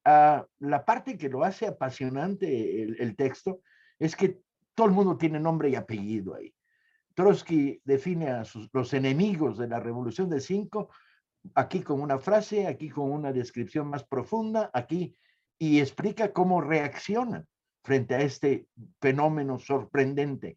[0.04, 3.60] Uh, la parte que lo hace apasionante el, el, texto
[3.98, 4.40] es que
[4.74, 6.52] todo el mundo tiene nombre y apellido ahí.
[7.14, 10.90] Trotsky define a sus, los enemigos de la Revolución de Cinco,
[11.54, 15.16] aquí con una frase, aquí con una descripción más profunda, aquí,
[15.56, 17.46] y explica cómo reaccionan
[17.84, 18.66] frente a este
[19.00, 20.56] fenómeno sorprendente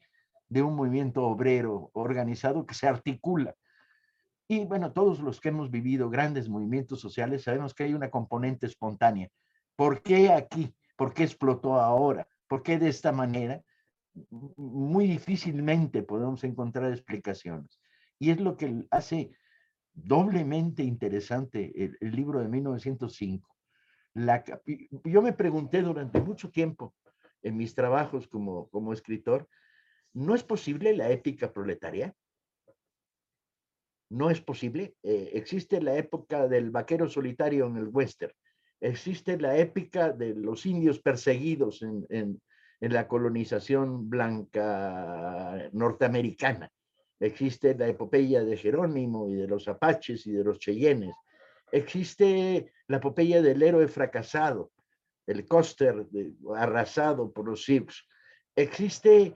[0.49, 3.55] de un movimiento obrero organizado que se articula.
[4.47, 8.65] Y bueno, todos los que hemos vivido grandes movimientos sociales sabemos que hay una componente
[8.65, 9.29] espontánea.
[9.75, 10.73] ¿Por qué aquí?
[10.95, 12.27] ¿Por qué explotó ahora?
[12.47, 13.61] ¿Por qué de esta manera?
[14.55, 17.79] Muy difícilmente podemos encontrar explicaciones.
[18.19, 19.31] Y es lo que hace
[19.93, 23.55] doblemente interesante el, libro de 1905.
[24.13, 24.43] La,
[25.03, 26.95] yo me pregunté durante mucho tiempo
[27.43, 29.47] en mis trabajos como, como escritor,
[30.17, 32.11] ¿No es posible la épica proletaria?
[34.09, 34.95] No es posible.
[35.03, 38.33] Eh, existe la época del vaquero solitario en el western.
[38.81, 46.71] Existe la épica de los indios perseguidos en, en la colonización blanca norteamericana.
[47.19, 51.15] Existe la epopeya de Jerónimo y de los apaches y de los cheyennes.
[51.71, 54.71] Existe la epopeya del héroe fracasado,
[55.27, 56.07] el coster
[56.55, 57.93] arrasado por los Sioux.
[58.55, 59.35] Existe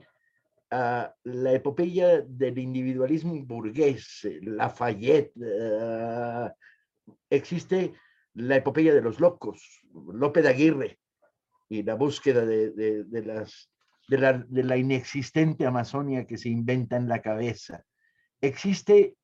[0.72, 5.32] ah, la epopeya del individualismo burgués, Lafayette.
[5.36, 6.50] Uh,
[7.30, 7.94] existe
[8.34, 10.98] la epopeya de los locos, López de Aguirre
[11.68, 13.70] y la búsqueda de, las,
[14.08, 17.84] de, la, de la inexistente Amazonia que se inventa en la cabeza.
[18.40, 19.16] Existe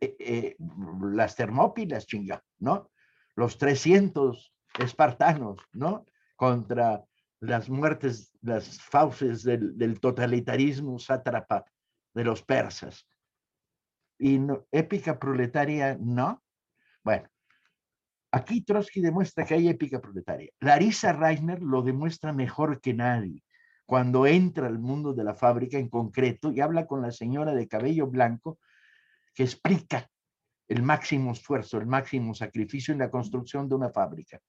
[0.00, 0.56] eh, eh,
[1.00, 2.90] las termópilas, chinga, ¿no?
[3.36, 6.06] Los 300 espartanos, ¿no?
[6.36, 7.04] Contra
[7.42, 11.64] las muertes, las fauces del, totalitarismo sátrapa
[12.14, 13.06] de los persas.
[14.18, 14.38] Y
[14.70, 16.40] épica proletaria, ¿no?
[17.02, 17.28] Bueno,
[18.30, 20.52] aquí Trotsky demuestra que hay épica proletaria.
[20.60, 23.42] Larissa Reisner lo demuestra mejor que nadie
[23.86, 27.66] cuando entra al mundo de la fábrica en concreto y habla con la señora de
[27.66, 28.60] cabello blanco
[29.34, 30.08] que explica
[30.68, 34.40] el máximo esfuerzo, el máximo sacrificio en la construcción de una fábrica.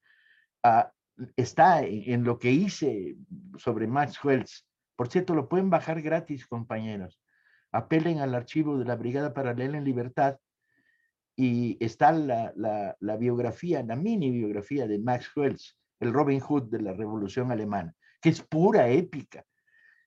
[1.36, 3.16] Está en, lo que hice
[3.58, 4.66] sobre Max Wells.
[4.96, 7.20] Por cierto, lo pueden bajar gratis, compañeros.
[7.72, 10.38] Apelen al archivo de la Brigada Paralela en Libertad
[11.36, 16.92] y está la biografía, la mini biografía de Max Wells, el Robin Hood de la
[16.92, 19.44] Revolución Alemana, que es pura épica.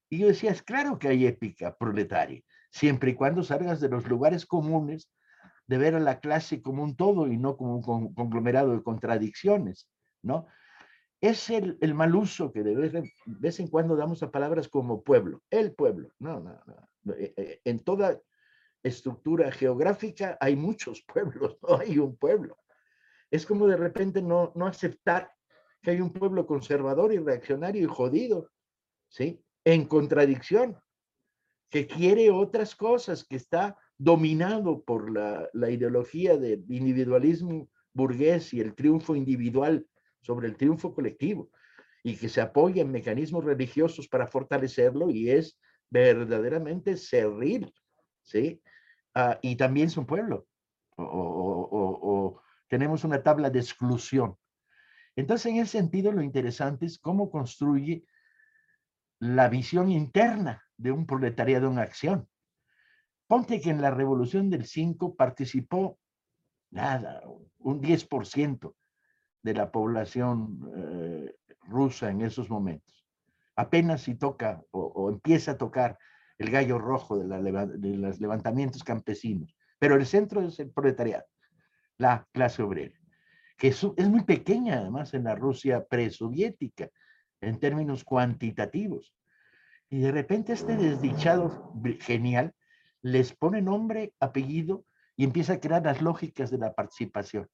[0.09, 4.07] Y yo decía, es claro que hay épica proletaria siempre y cuando salgas de los
[4.07, 5.09] lugares comunes
[5.67, 9.89] de ver a la clase como un todo y no como un conglomerado de contradicciones,
[10.21, 10.47] ¿no?
[11.19, 15.73] Es el, mal uso que de vez, en cuando damos a palabras como pueblo, el
[15.73, 17.13] pueblo, no, no, no.
[17.13, 18.21] Eh, eh, en toda
[18.83, 22.57] estructura geográfica hay muchos pueblos, no hay un pueblo.
[23.31, 25.31] Es como de repente no, no aceptar
[25.81, 28.51] que hay un pueblo conservador y reaccionario y jodido,
[29.09, 29.43] ¿sí?
[29.65, 30.77] En contradicción
[31.69, 38.75] que quiere otras cosas, que está dominado por la, ideología del individualismo burgués y el
[38.75, 39.85] triunfo individual
[40.21, 41.49] sobre el triunfo colectivo,
[42.03, 47.73] y que se apoya en mecanismos religiosos para fortalecerlo y es verdaderamente servil,
[48.21, 48.61] ¿sí?
[49.13, 50.47] Ah, y también su pueblo,
[50.97, 54.37] o tenemos una tabla de exclusión.
[55.15, 58.05] Entonces, en ese sentido, lo interesante es cómo construye
[59.19, 62.29] la visión interna de un proletariado en acción.
[63.27, 65.99] Ponte que en la revolución del 5 participó
[66.69, 67.21] nada,
[67.57, 68.75] un 10%
[69.47, 73.05] de la población eh, rusa en esos momentos.
[73.55, 75.97] Apenas si toca o, empieza a tocar
[76.37, 77.25] el gallo rojo de,
[77.77, 79.55] de los levantamientos campesinos.
[79.79, 81.25] Pero el centro es el proletariado,
[81.97, 82.99] la clase obrera,
[83.57, 86.89] que es, es muy pequeña además en la Rusia presoviética
[87.39, 89.15] en términos cuantitativos.
[89.89, 92.53] Y de repente este desdichado genial
[93.01, 94.83] les pone nombre, apellido
[95.15, 97.47] y empieza a crear las lógicas de la participación.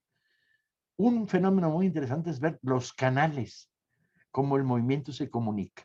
[0.98, 3.70] Un fenómeno muy interesante es ver los canales,
[4.32, 5.84] cómo el movimiento se comunica.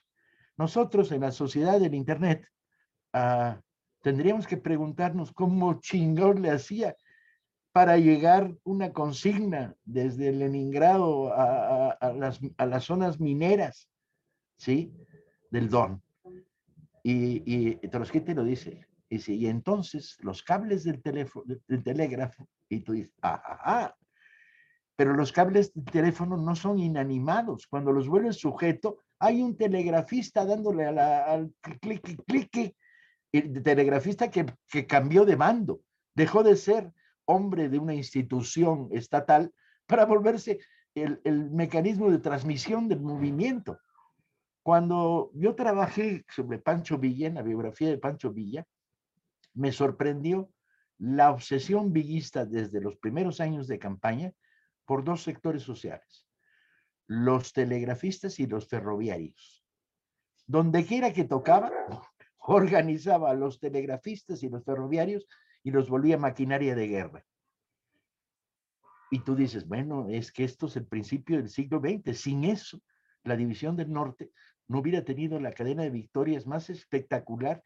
[0.56, 2.46] Nosotros en la sociedad del Internet
[3.12, 3.60] ah,
[4.02, 6.96] tendríamos que preguntarnos cómo chingón le hacía
[7.72, 13.88] para llegar una consigna desde Leningrado a, las, a las zonas mineras,
[14.56, 14.92] ¿sí?
[15.50, 16.02] Del Don.
[17.04, 18.88] Y, y Trotsky lo dice.
[19.10, 23.96] Dice, y entonces los cables del, teléfono, del telégrafo, y tú dices, ajá,
[24.98, 27.68] pero los cables del teléfono no son inanimados.
[27.68, 32.74] Cuando los vuelve sujeto, hay un telegrafista dándole a la, al clique, clique,
[33.30, 35.82] el telegrafista que, que cambió de mando,
[36.16, 36.92] dejó de ser
[37.26, 39.52] hombre de una institución estatal
[39.86, 40.58] para volverse
[40.96, 43.78] el, el mecanismo de transmisión del movimiento.
[44.64, 48.66] Cuando yo trabajé sobre Pancho Villa, en la biografía de Pancho Villa,
[49.54, 50.50] me sorprendió
[50.98, 54.32] la obsesión villista desde los primeros años de campaña
[54.88, 56.26] por dos sectores sociales,
[57.06, 59.62] los telegrafistas y los ferroviarios.
[60.46, 61.70] Donde quiera que tocaba,
[62.38, 65.28] organizaba a los telegrafistas y los ferroviarios
[65.62, 67.26] y los volvía maquinaria de guerra.
[69.10, 72.18] Y tú dices, bueno, es que esto es el principio del siglo XX.
[72.18, 72.80] Sin eso,
[73.24, 74.32] la división del norte
[74.68, 77.62] no hubiera tenido la cadena de victorias más espectacular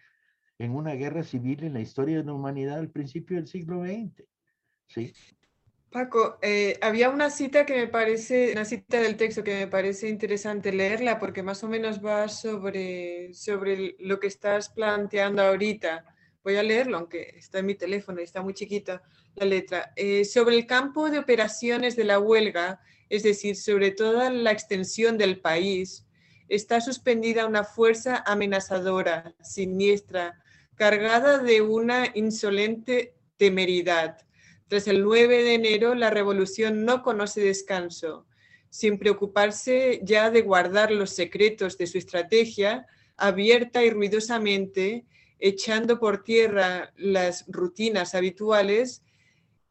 [0.59, 4.25] en una guerra civil en la historia de la humanidad al principio del siglo XX.
[4.89, 5.15] ¿sí?
[5.93, 10.09] Paco, eh, había una cita que me parece, una cita del texto que me parece
[10.09, 16.07] interesante leerla porque más o menos va sobre, sobre lo que estás planteando ahorita.
[16.43, 19.03] Voy a leerlo, aunque está en mi teléfono y está muy chiquita
[19.35, 19.93] la letra.
[19.95, 25.19] Eh, sobre el campo de operaciones de la huelga, es decir, sobre toda la extensión
[25.19, 26.07] del país,
[26.49, 30.41] está suspendida una fuerza amenazadora, siniestra,
[30.75, 34.17] cargada de una insolente temeridad
[34.73, 38.27] tras el 9 de enero, la revolución no conoce descanso.
[38.71, 42.87] Sin preocuparse ya de guardar los secretos de su estrategia,
[43.19, 45.05] abierta y ruidosamente,
[45.39, 49.03] echando por tierra las rutinas habituales,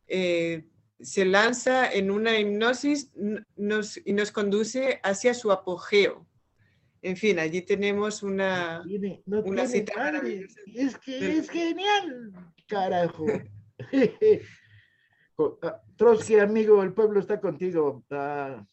[0.05, 0.65] eh,
[0.99, 3.09] se lanza en una hipnosis
[4.05, 6.27] y nos conduce hacia su apogeo.
[7.01, 8.83] En fin, allí tenemos una,
[9.25, 10.21] una cita
[10.75, 12.33] Es que es genial,
[12.67, 13.25] carajo.
[15.62, 18.04] Ah, Trotsky, amigo, el pueblo está contigo.
[18.10, 18.65] Ah,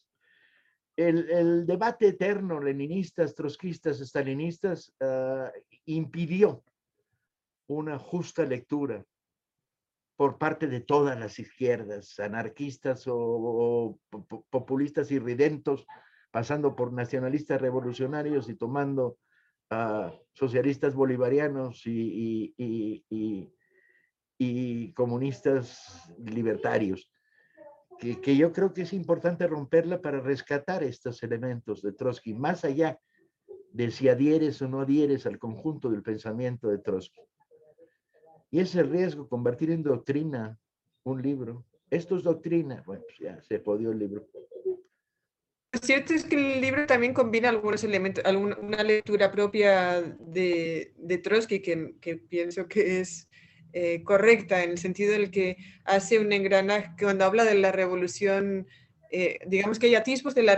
[0.97, 5.51] el, debate eterno, leninistas, trotskistas, stalinistas, ah,
[5.87, 6.65] impidió
[7.69, 9.05] una justa lectura
[10.17, 14.01] por parte de todas las izquierdas, anarquistas o,
[14.51, 15.87] populistas irridentos,
[16.33, 19.19] pasando por nacionalistas revolucionarios y tomando
[20.33, 22.55] socialistas bolivarianos y
[24.95, 27.11] comunistas libertarios,
[27.99, 32.99] que, yo creo que es importante romperla para rescatar estos elementos de Trotsky, más allá
[33.73, 37.21] de si adhieres o no adhieres al conjunto del pensamiento de Trotsky.
[38.51, 40.59] Y ese riesgo, convertir en doctrina
[41.05, 41.67] un libro.
[41.91, 44.27] Esto es doctrina, bueno, pues ya se podió el libro.
[45.73, 50.95] Lo cierto es que el libro también combina algunos elementos, alguna, una lectura propia de,
[50.97, 53.29] de Trotsky que, que, pienso que es
[53.73, 58.67] eh, correcta, en el sentido del que hace un engranaje, cuando habla de la revolución,
[59.11, 60.57] eh, digamos que hay atisbos de la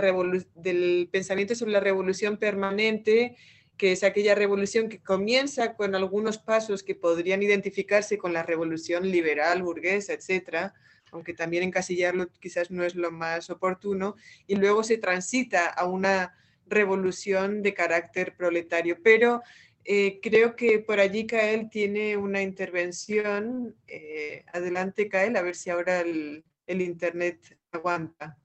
[0.54, 3.36] del pensamiento sobre la revolución permanente,
[3.76, 9.10] que es aquella revolución que comienza con algunos pasos que podrían identificarse con la revolución
[9.10, 10.74] liberal, burguesa, etcétera,
[11.12, 16.36] aunque también encasillarlo quizás no es lo más oportuno, y luego se transita a una
[16.66, 18.98] revolución de carácter proletario.
[19.02, 19.42] Pero
[19.84, 23.74] eh, creo que por allí Kael tiene una intervención.
[23.86, 28.38] Eh, adelante, Kael, a ver si ahora el, Internet aguanta.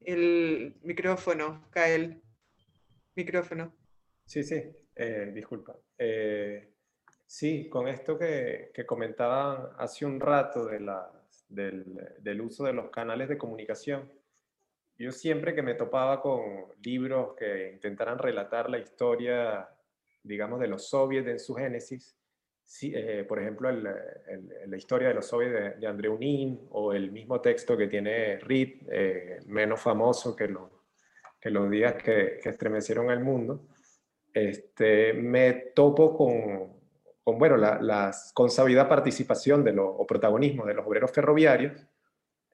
[0.00, 2.20] El micrófono, Kael.
[3.14, 3.72] Micrófono.
[4.24, 4.62] Sí, sí,
[4.96, 5.76] eh, disculpa.
[7.26, 10.80] sí, con esto que, que, comentaban hace un rato de
[11.48, 11.84] del,
[12.18, 14.10] del uso de los canales de comunicación,
[15.00, 19.66] yo siempre que me topaba con libros que intentaran relatar la historia,
[20.22, 22.14] digamos, de los soviets en su génesis,
[22.82, 27.40] eh, por ejemplo, la historia de los soviets de, de André Unin o el mismo
[27.40, 30.54] texto que tiene Reed, eh, menos famoso que,
[31.40, 33.68] que los días que, estremecieron el mundo,
[34.34, 36.78] este, me topo con,
[37.24, 41.86] con bueno, la, la consabida participación de o protagonismo de los obreros ferroviarios,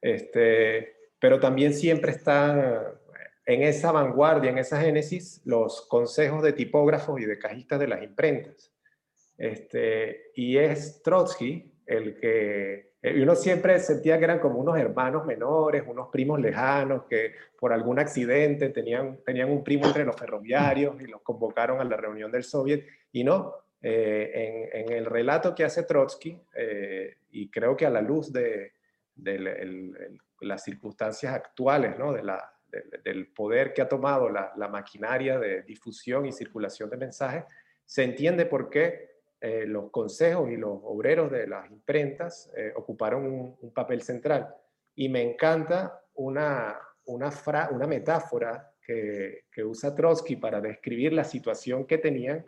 [0.01, 3.01] este, pero también siempre está
[3.47, 8.03] en esa vanguardia, en esa génesis, los consejos de tipógrafos y de cajistas de las
[8.03, 8.73] imprentas.
[9.39, 15.25] Este, y es Trotsky el que, y uno siempre sentía que eran como unos hermanos
[15.25, 21.01] menores, unos primos lejanos, que por algún accidente tenían, tenían un primo entre los ferroviarios
[21.01, 25.63] y los convocaron a la reunión del Soviet, y no, eh, en, el relato que
[25.63, 28.73] hace Trotsky, eh, y creo que a la luz de,
[29.15, 32.13] del las circunstancias actuales ¿no?
[32.13, 32.53] de la,
[33.05, 37.45] del poder que ha tomado la, maquinaria de difusión y circulación de mensajes,
[37.85, 43.57] se entiende por qué eh, los consejos y los obreros de las imprentas eh, ocuparon
[43.61, 44.55] un, papel central.
[44.95, 47.31] Y me encanta una, una,
[47.71, 52.45] una metáfora que, que, usa Trotsky para describir la situación que tenían,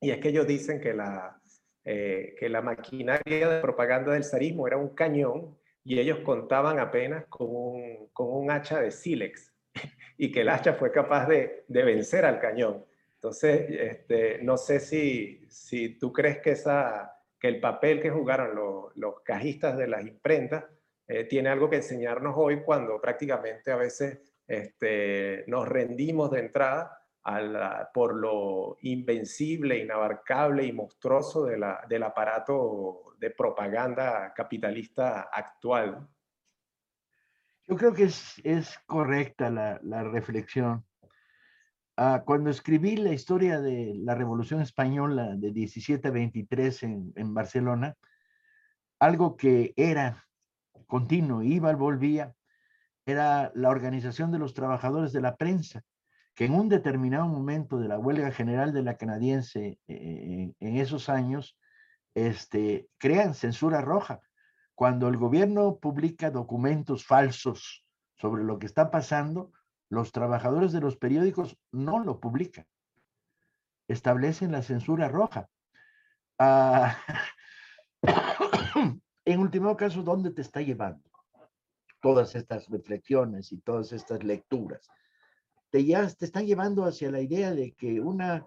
[0.00, 1.40] y es que ellos dicen que la,
[1.86, 7.26] eh, que la maquinaria de propaganda del zarismo era un cañón y ellos contaban apenas
[7.26, 9.54] con un, con un hacha de sílex
[10.18, 12.84] y que el hacha fue capaz de, de vencer al cañón.
[13.16, 18.54] Entonces, este, no sé si, si tú crees que, esa, que el papel que jugaron
[18.54, 20.64] los, los cajistas de las imprentas
[21.06, 27.00] eh, tiene algo que enseñarnos hoy cuando prácticamente a veces este, nos rendimos de entrada
[27.94, 31.58] por lo invencible, inabarcable y monstruoso de
[31.88, 36.08] del aparato propaganda capitalista actual.
[37.66, 40.84] Yo creo que es, es correcta la, la reflexión.
[41.96, 47.34] Ah, cuando escribí la historia de la Revolución Española de 17 a 23 en, en
[47.34, 47.96] Barcelona,
[48.98, 50.26] algo que era
[50.86, 52.34] continuo, iba, volvía,
[53.06, 55.82] era la organización de los trabajadores de la prensa,
[56.34, 61.08] que en un determinado momento de la huelga general de la canadiense eh, en esos
[61.08, 61.56] años,
[62.14, 64.20] este, crean censura roja.
[64.74, 67.84] Cuando el gobierno publica documentos falsos
[68.16, 69.52] sobre lo que está pasando,
[69.88, 72.66] los trabajadores de los periódicos no lo publican.
[73.86, 75.48] Establecen la censura roja.
[76.38, 76.96] Ah,
[79.24, 81.08] en último caso, ¿dónde te está llevando
[82.00, 84.88] todas estas reflexiones y todas estas lecturas?
[85.70, 88.46] Te, ya, te están llevando hacia la idea de que una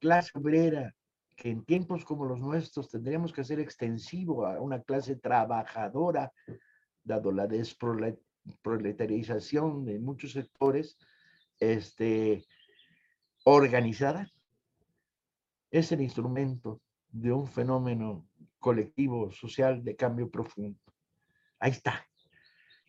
[0.00, 0.94] clase obrera
[1.38, 6.32] que en tiempos como los nuestros tendríamos que hacer extensivo a una clase trabajadora,
[7.04, 10.98] dado la desproletarización de muchos sectores,
[11.60, 12.44] este,
[13.44, 14.28] organizada,
[15.70, 16.80] es el instrumento
[17.12, 18.26] de un fenómeno
[18.58, 20.80] colectivo social de cambio profundo.
[21.60, 22.04] Ahí está.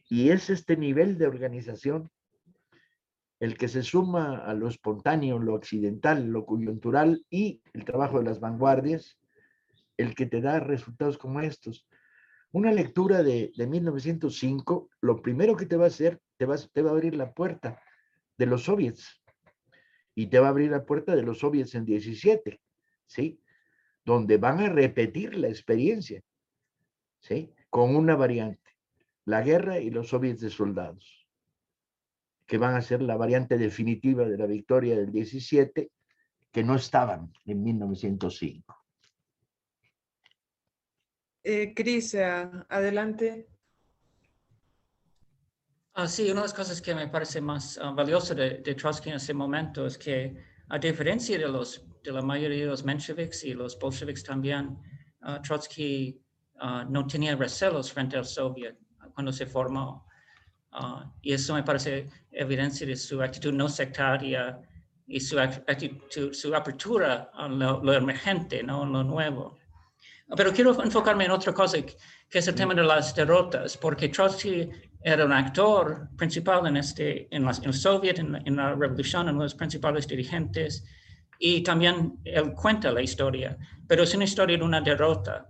[0.10, 2.10] Y es este nivel de organización
[3.40, 8.26] el que se suma a lo espontáneo, lo accidental, lo coyuntural y el trabajo de
[8.26, 9.18] las vanguardias,
[9.98, 11.88] el que te da resultados como estos.
[12.52, 16.90] Una lectura de, 1905, lo primero que te va a hacer, te va, te va
[16.90, 17.82] a abrir la puerta
[18.38, 19.22] de los soviets
[20.16, 22.60] y te va a abrir la puerta de los soviets en 17,
[23.06, 23.40] ¿sí?
[24.04, 26.22] donde van a repetir la experiencia,
[27.20, 27.54] ¿sí?
[27.70, 28.72] Con una variante,
[29.26, 31.19] la guerra y los soviets de soldados,
[32.50, 35.92] que van a ser la variante definitiva de la victoria del 17,
[36.52, 38.76] que no estaban en 1905.
[41.44, 43.48] Eh, Cris, eh, adelante.
[45.94, 49.10] Ah, sí, una de las cosas que me parece más uh, valiosa de, de Trotsky
[49.10, 50.36] en ese momento es que,
[50.70, 54.80] a diferencia de los de la mayoría de los mencheviks y los bolcheviks también,
[55.22, 56.20] uh, Trotsky
[56.62, 58.76] uh, no tenía recelos frente al soviet
[59.14, 60.09] cuando se formó.
[60.72, 64.60] Uh, y eso me parece evidencia de su actitud no sectaria
[65.08, 68.86] y su actitud, su apertura a lo, emergente, ¿no?
[68.86, 69.58] lo nuevo.
[70.36, 74.70] Pero quiero enfocarme en otra cosa, que es el tema de las derrotas, porque Trotsky
[75.02, 79.56] era un actor principal en, este, en, el soviet, en, en la revolución, en los
[79.56, 80.86] principales dirigentes,
[81.40, 83.58] y también él cuenta la historia,
[83.88, 85.48] pero es una historia de una derrota.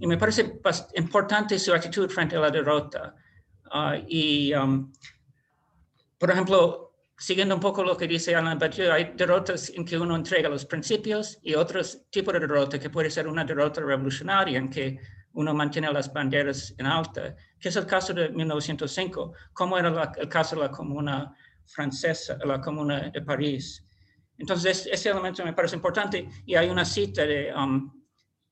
[0.00, 0.60] Y me parece
[0.96, 3.14] importante su actitud frente a la derrota.
[3.70, 4.92] Ah, y, um,
[6.18, 6.88] por ejemplo,
[7.18, 10.64] siguiendo un poco lo que dice Alan Badiou, hay derrotas en que uno entrega los
[10.64, 15.00] principios y otros tipos de derrota que puede ser una derrota revolucionaria en que
[15.32, 20.28] uno mantiene las banderas en alta, que es el caso de 1905, como era el
[20.28, 21.34] caso de la comuna
[21.66, 23.84] francesa, la comuna de París.
[24.38, 27.92] Entonces, ese elemento me parece importante y hay una cita de, um,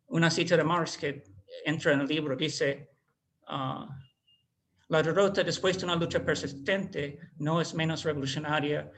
[0.08, 1.22] una cita de Marx que
[1.64, 2.90] entra en el libro, dice,
[3.48, 3.86] uh,
[4.88, 8.90] la derrota después de una lucha persistente no es menos revolucionaria,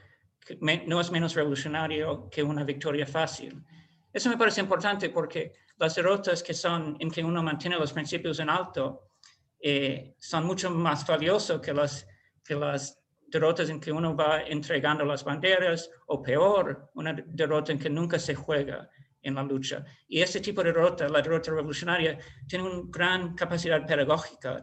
[0.61, 3.63] no es menos revolucionario que una victoria fácil.
[4.11, 8.39] Eso me parece importante porque las derrotas que son en que uno mantiene los principios
[8.39, 9.11] en alto
[9.59, 12.07] eh, son mucho más valiosos que las,
[12.43, 17.79] que las derrotas en que uno va entregando las banderas o peor, una derrota en
[17.79, 18.89] que nunca se juega
[19.21, 19.83] en la lucha.
[20.07, 22.17] Y este tipo de derrota, la derrota revolucionaria,
[22.47, 24.61] tiene una gran capacidad pedagógica,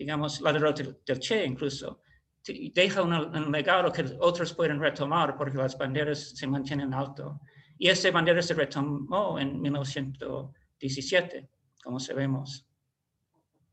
[0.00, 2.00] digamos, la derrota del Che incluso.
[2.42, 7.38] Deja un legado que otros pueden retomar porque las banderas se mantienen alto.
[7.76, 11.50] Y esa bandera se retomó en 1917,
[11.84, 12.66] como sabemos.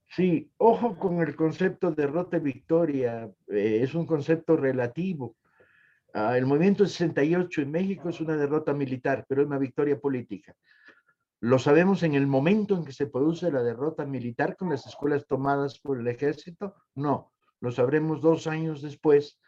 [0.10, 5.38] Sí, ojo con el concepto de derrota y victoria, eh, es un concepto relativo.
[6.14, 10.54] Ah, el movimiento 68 en México es una derrota militar, pero es una victoria política.
[11.40, 15.28] Lo sabemos en el momento en que se produce la derrota militar con las escuelas
[15.28, 19.40] tomadas por el ejército, no, lo sabremos dos años después,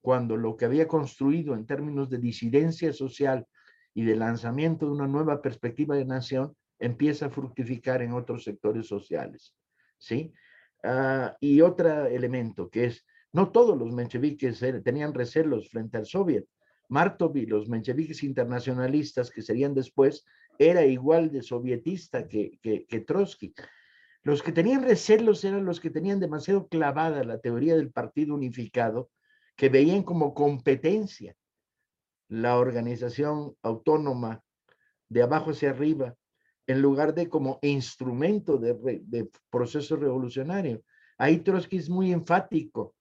[0.00, 3.46] cuando lo que había construido en términos de disidencia social
[3.94, 8.86] y de lanzamiento de una nueva perspectiva de nación empieza a fructificar en otros sectores
[8.86, 9.54] sociales.
[9.98, 10.32] ¿sí?
[10.82, 16.46] Ah, y otro elemento que es, no todos los mencheviques tenían recelos frente al soviet.
[16.88, 20.24] Martov y los mencheviques internacionalistas que serían después,
[20.58, 23.54] era igual de sovietista que, que, que Trotsky.
[24.22, 29.10] Los que tenían recelos eran los que tenían demasiado clavada la teoría del partido unificado,
[29.56, 31.36] que veían como competencia
[32.28, 34.42] la organización autónoma
[35.08, 36.14] de abajo hacia arriba
[36.66, 40.82] en lugar de como instrumento de, proceso revolucionario.
[41.16, 42.94] Ahí Trotsky es muy enfático,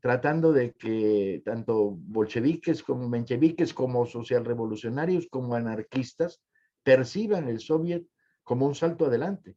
[0.00, 6.40] tratando de que tanto bolcheviques como mencheviques, como socialrevolucionarios, como anarquistas,
[6.82, 8.04] perciban el soviet
[8.42, 9.56] como un salto adelante.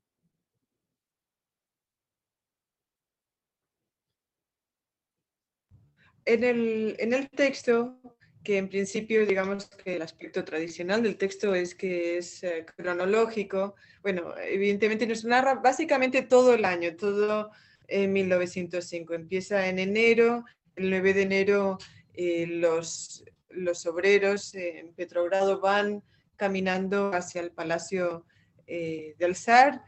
[6.26, 8.00] En el, en el texto,
[8.44, 13.76] que en principio digamos que el aspecto tradicional del texto es que es eh, cronológico,
[14.02, 17.52] bueno, evidentemente nos narra básicamente todo el año, todo
[17.88, 19.14] eh, en 1905.
[19.14, 20.46] Empieza en enero,
[20.76, 21.78] el 9 de enero
[22.14, 26.04] eh, los, los obreros en Petrogrado van
[26.36, 28.26] caminando hacia el Palacio
[28.68, 29.84] eh, del Zar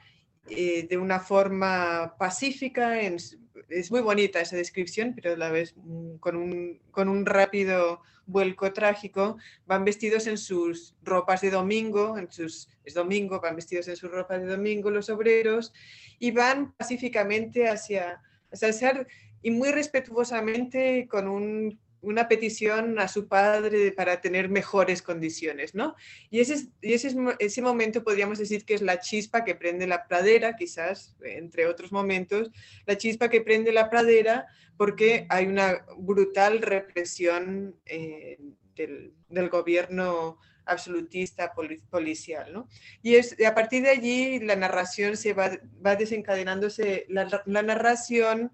[0.50, 3.02] eh, de una forma pacífica.
[3.02, 8.02] es muy bonita esa descripción, pero a la vez mm, con un, con un rápido
[8.28, 9.38] vuelco trágico.
[9.66, 14.12] Van vestidos en sus ropas de domingo, en sus, es domingo, van vestidos en sus
[14.12, 15.74] ropas de domingo los obreros
[16.20, 18.22] y van pacíficamente hacia,
[18.52, 19.08] hacia el Zar
[19.42, 25.96] y muy respetuosamente con un una petición a su padre para tener mejores condiciones, ¿no?
[26.30, 30.08] Y ese, y ese, ese momento podríamos decir que es la chispa que prende la
[30.08, 32.52] pradera, quizás, entre otros momentos,
[32.86, 38.38] la chispa que prende la pradera porque hay una brutal represión eh,
[38.76, 41.54] del, gobierno absolutista
[41.90, 42.68] policial, ¿no?
[43.02, 48.52] Y es, a partir de allí la narración se va, va desencadenándose, la, la narración...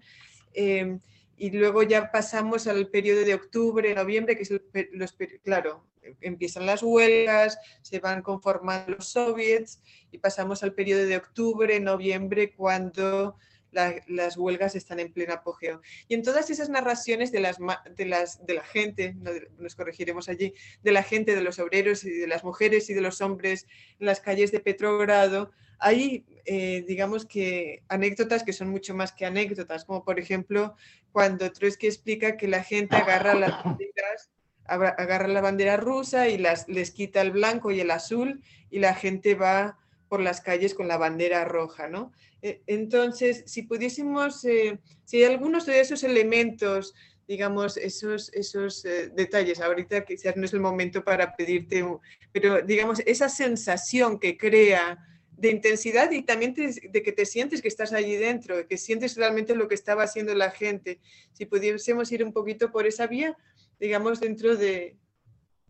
[0.54, 0.98] Eh,
[1.44, 4.50] y luego ya pasamos al periodo de octubre, noviembre, que es
[4.92, 5.84] los, claro,
[6.22, 12.54] empiezan las huelgas, se van conformando los soviets y pasamos al periodo de octubre, noviembre,
[12.54, 13.36] cuando
[13.72, 15.82] las huelgas están en pleno apogeo.
[16.08, 18.06] Y en todas esas narraciones de, las, de
[18.54, 19.14] la gente,
[19.58, 23.02] nos corregiremos allí, de la gente, de los obreros y de las mujeres y de
[23.02, 23.66] los hombres
[23.98, 29.26] en las calles de Petrogrado, hay, eh, digamos que, anécdotas que son mucho más que
[29.26, 30.76] anécdotas, como por ejemplo
[31.14, 34.30] cuando Trotsky explica que la gente agarra las banderas,
[34.64, 38.96] agarra la bandera rusa y las, les quita el blanco y el azul y la
[38.96, 42.10] gente va por las calles con la bandera roja, ¿no?
[42.42, 46.94] E, entonces, si pudiésemos, eh, si algunos de esos elementos,
[47.28, 51.86] digamos, esos, esos eh, detalles, ahorita quizás no es el momento para pedirte,
[52.32, 54.98] pero digamos, esa sensación que crea
[55.36, 59.54] de intensidad y también de que te sientes que estás allí dentro, que sientes realmente
[59.54, 61.00] lo que estaba haciendo la gente.
[61.32, 63.36] Si pudiésemos ir un poquito por esa vía,
[63.78, 64.96] digamos, dentro de,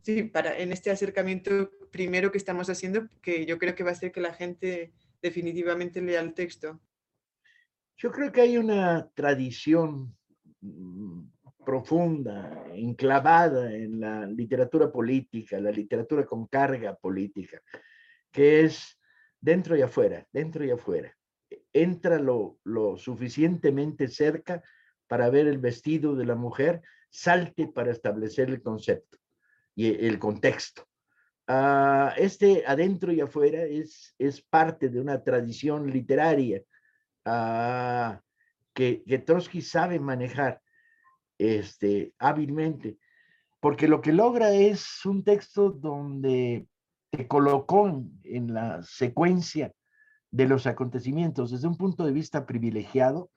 [0.03, 3.97] sí, para, en este acercamiento primero que estamos haciendo, que yo creo que va a
[3.97, 4.93] ser que la gente
[5.23, 6.81] definitivamente lea el texto.
[7.97, 10.15] Yo creo que hay una tradición
[10.61, 11.23] mm,
[11.65, 17.63] profunda, enclavada en la literatura política, la literatura con carga política,
[18.31, 18.99] que es
[19.45, 21.15] dentro y afuera, dentro y afuera.
[21.73, 22.59] Entra lo,
[22.97, 24.63] suficientemente cerca
[25.07, 26.81] para ver el vestido de la mujer,
[27.11, 29.19] salte para establecer el concepto
[29.75, 30.89] y el contexto.
[31.47, 36.63] Ah, este adentro y afuera es, es parte de una tradición literaria
[37.27, 38.23] ah,
[38.73, 40.63] que, que, Trotsky sabe manejar
[41.37, 42.97] este, hábilmente,
[43.61, 46.67] porque lo que logra es un texto donde
[47.17, 47.89] te colocó
[48.25, 49.73] en, la secuencia
[50.31, 53.31] de los acontecimientos desde un punto de vista privilegiado,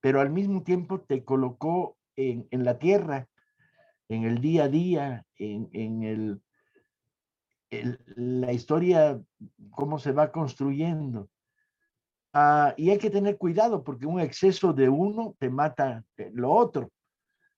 [0.00, 3.28] pero al mismo tiempo te colocó en, la tierra,
[4.08, 6.42] en el día a día, en, el,
[8.16, 9.20] la historia,
[9.70, 11.30] cómo se va construyendo.
[12.32, 16.90] Ah, y hay que tener cuidado porque un exceso de uno te mata lo otro.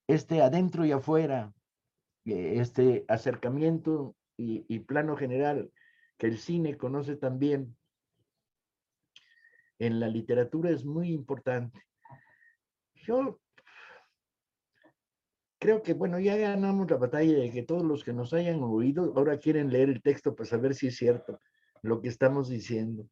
[0.07, 1.53] Este adentro y afuera,
[2.25, 5.71] eh, este acercamiento y, plano general
[6.19, 7.77] que el cine conoce también,
[9.79, 11.81] en la literatura es muy importante.
[12.95, 13.41] Yo
[15.59, 19.13] creo que, bueno, ya ganamos la batalla de que todos los que nos hayan oído
[19.17, 21.41] ahora quieren leer el texto para saber si es cierto
[21.83, 23.09] lo que estamos diciendo.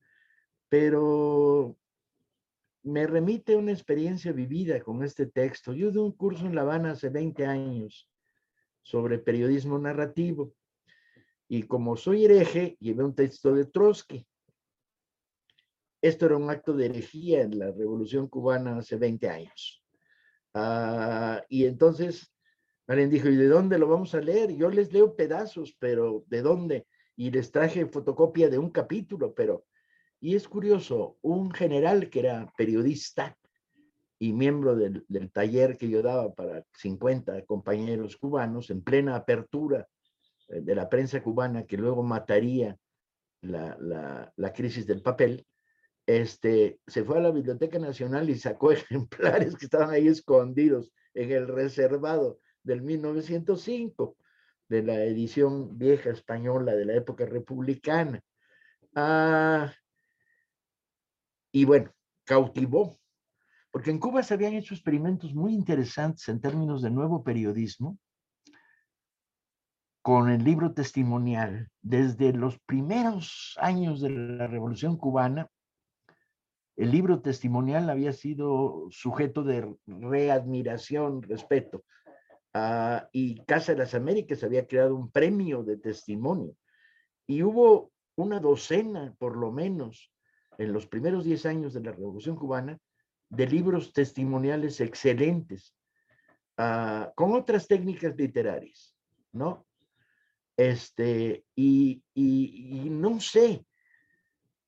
[0.68, 1.76] Pero
[2.82, 5.72] me remite una experiencia vivida con este texto.
[5.72, 8.08] Yo di un curso en La Habana hace 20 años
[8.82, 10.54] sobre periodismo narrativo
[11.52, 14.24] y como soy hereje, llevé un texto de Trotsky.
[16.00, 19.84] Esto era un acto de herejía en la Revolución Cubana hace 20 años.
[20.54, 22.32] Ah, y entonces
[22.86, 24.54] alguien dijo, ¿y de dónde lo vamos a leer?
[24.54, 26.86] Yo les leo pedazos, pero ¿de dónde?
[27.16, 29.64] Y les traje fotocopia de un capítulo, pero...
[30.20, 33.36] Y es curioso, un general que era periodista
[34.20, 39.88] y miembro del, taller que yo daba para 50 compañeros cubanos en plena apertura
[40.50, 42.76] de la prensa cubana que luego mataría
[43.42, 45.46] la, la, la, crisis del papel,
[46.06, 51.30] este, se fue a la Biblioteca Nacional y sacó ejemplares que estaban ahí escondidos en
[51.30, 54.16] el reservado del 1905,
[54.68, 58.20] de la edición vieja española de la época republicana.
[58.94, 59.72] Ah,
[61.52, 61.92] y bueno,
[62.24, 62.98] cautivó,
[63.70, 67.98] porque en Cuba se habían hecho experimentos muy interesantes en términos de nuevo periodismo
[70.02, 71.70] con el libro testimonial.
[71.82, 75.48] Desde los primeros años de la Revolución Cubana,
[76.76, 81.84] el libro testimonial había sido sujeto de readmiración, respeto.
[82.54, 86.56] Ah, y Casa de las Américas había creado un premio de testimonio.
[87.26, 90.10] Y hubo una docena, por lo menos,
[90.58, 92.78] en los primeros 10 años de la Revolución Cubana,
[93.28, 95.74] de libros testimoniales excelentes,
[96.56, 98.96] ah, con otras técnicas literarias,
[99.32, 99.66] ¿no?
[100.60, 103.64] Este, y, y, no sé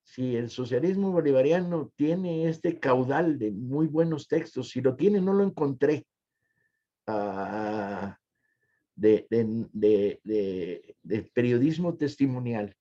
[0.03, 5.34] si el socialismo bolivariano tiene este caudal de muy buenos textos, si lo tiene, no
[5.34, 6.07] lo encontré.
[7.07, 8.16] Ah,
[8.95, 9.68] de, de,
[10.24, 12.74] de, de, periodismo testimonial.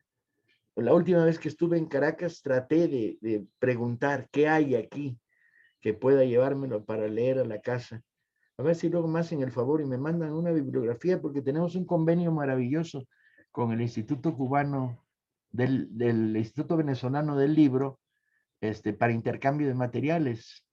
[0.77, 5.19] La última vez que estuve en Caracas traté de, preguntar qué hay aquí
[5.81, 8.01] que pueda llevármelo para leer a la casa.
[8.57, 11.75] A ver si luego me hacen el favor y me mandan una bibliografía porque tenemos
[11.75, 13.07] un convenio maravilloso
[13.51, 15.03] con el Instituto Cubano,
[15.51, 17.99] del, del Instituto Venezolano del Libro,
[18.61, 20.63] este, para intercambio de materiales.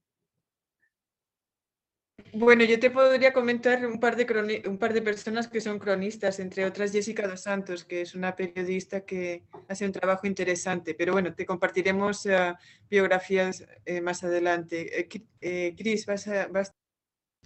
[2.35, 6.41] Bueno, yo te podría comentar un par, de un par de personas que son cronistas,
[6.41, 11.12] entre otras Jessica Dos Santos, que es una periodista que hace un trabajo interesante, pero
[11.12, 12.55] bueno, te compartiremos uh,
[12.91, 15.01] biografías eh, más adelante.
[15.01, 15.09] Eh,
[15.41, 16.49] eh, Chris, vas a...
[16.49, 16.74] Vas...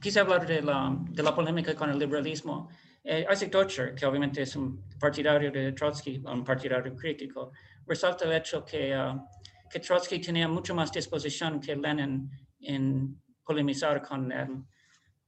[0.03, 2.69] Quise hablar de la, de la, polémica con el liberalismo.
[3.05, 7.53] Isaac Deutscher, que obviamente es un partidario de Trotsky, un partidario crítico,
[7.87, 9.21] resalta el hecho que, uh,
[9.71, 12.29] que Trotsky tenía mucho más disposición que Lenin
[12.61, 14.65] en polemizar con el,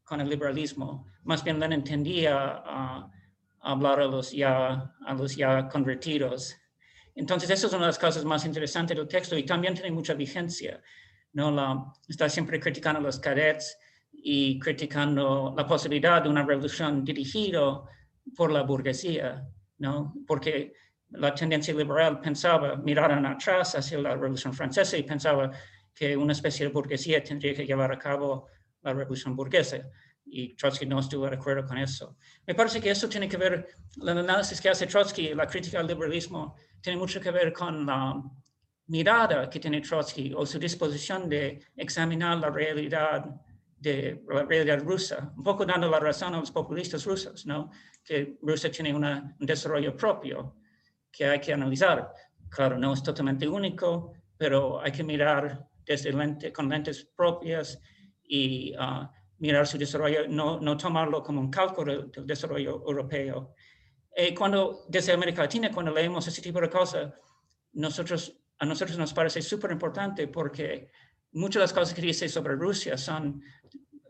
[0.03, 1.07] con el liberalismo.
[1.23, 3.09] Más bien Lenin tendía a,
[3.61, 6.57] hablar a los, ya, a los ya convertidos.
[7.15, 10.15] Entonces, eso es una de las cosas más interesantes del texto y también tiene mucha
[10.15, 10.83] vigencia.
[11.33, 11.53] ¿no?
[11.53, 13.79] La, está siempre criticando a los cadets
[14.27, 17.83] y criticando la posibilidad de una revolución dirigida
[18.35, 19.47] por la burguesía,
[19.79, 20.15] ¿no?
[20.27, 20.73] porque
[21.11, 25.51] la tendencia liberal pensaba, miraron atrás hacia la Revolución Francesa y pensaba
[25.95, 28.49] que una especie de burguesía tendría que llevar a cabo
[28.81, 29.91] la revolución burguesa.
[30.25, 32.17] Y Trotsky no estuvo de acuerdo con eso.
[32.47, 33.69] Me parece que eso tiene que ver,
[34.01, 38.23] el análisis que hace Trotsky, la crítica al liberalismo, tiene mucho que ver con la
[38.87, 43.27] mirada que tiene Trotsky o su disposición de examinar la realidad
[43.85, 47.71] de la realidad rusa, un poco dando la razón a los populistas rusos, ¿no?
[48.03, 50.57] que Rusia tiene una, un desarrollo propio
[51.13, 52.11] que hay que analizar.
[52.49, 57.79] Claro, no es totalmente único, pero hay que mirar desde lente, con lentes propias
[58.23, 59.07] y uh,
[59.39, 63.55] mirar su desarrollo, no, no, tomarlo como un cálculo del desarrollo europeo.
[64.17, 67.13] Y eh, cuando, desde América Latina, cuando leemos ese tipo de cosas,
[67.75, 70.89] nosotros, a nosotros nos parece súper importante porque
[71.35, 73.43] muchas de las cosas que dice sobre Rusia son,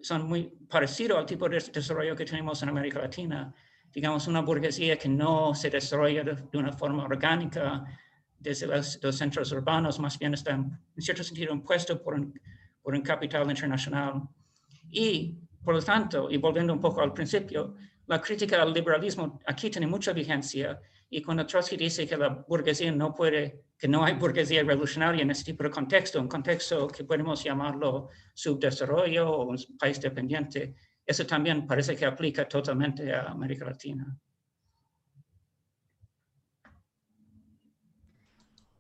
[0.04, 3.54] son muy parecidas al tipo de desarrollo que tenemos en América Latina.
[3.90, 7.84] Digamos, una burguesía que no se desarrolla de, una forma orgánica,
[8.38, 12.38] desde los, los, centros urbanos, más bien está en cierto sentido impuesto por un,
[12.82, 14.22] por un capital internacional.
[14.90, 17.74] Y, por lo tanto, y volviendo un poco al principio,
[18.06, 20.78] la crítica al liberalismo aquí tiene mucha vigencia
[21.10, 25.30] y cuando Trotsky dice que la burguesía no puede, que no hay burguesía revolucionaria en
[25.30, 30.74] este tipo de contexto, un contexto que podemos llamarlo subdesarrollo o un país dependiente,
[31.06, 34.18] eso también parece que aplica totalmente a América Latina.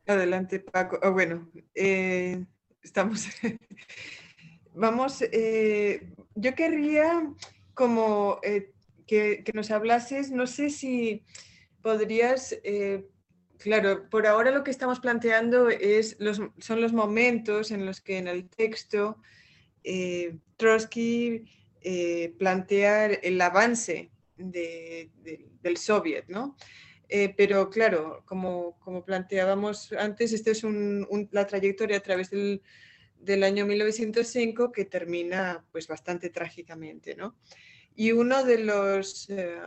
[0.06, 0.98] Adelante, Paco.
[1.02, 2.44] Oh, bueno, eh,
[2.82, 3.26] estamos.
[4.74, 7.32] Vamos, eh, yo querría
[7.74, 8.72] como eh,
[9.06, 11.24] que, nos hablases, no sé si
[11.84, 12.58] podrías,
[13.58, 18.18] claro, por ahora lo que estamos planteando es los, son los momentos en los que
[18.18, 19.18] en el texto
[20.56, 21.44] Trotsky
[22.38, 26.56] plantea el avance del soviet, ¿no?
[27.08, 30.64] Eh, pero claro, como, como, planteábamos antes, esta es
[31.30, 32.62] la trayectoria a través del,
[33.18, 37.36] del, año 1905 que termina pues bastante trágicamente, ¿no?
[37.94, 39.60] Y uno de los, eh,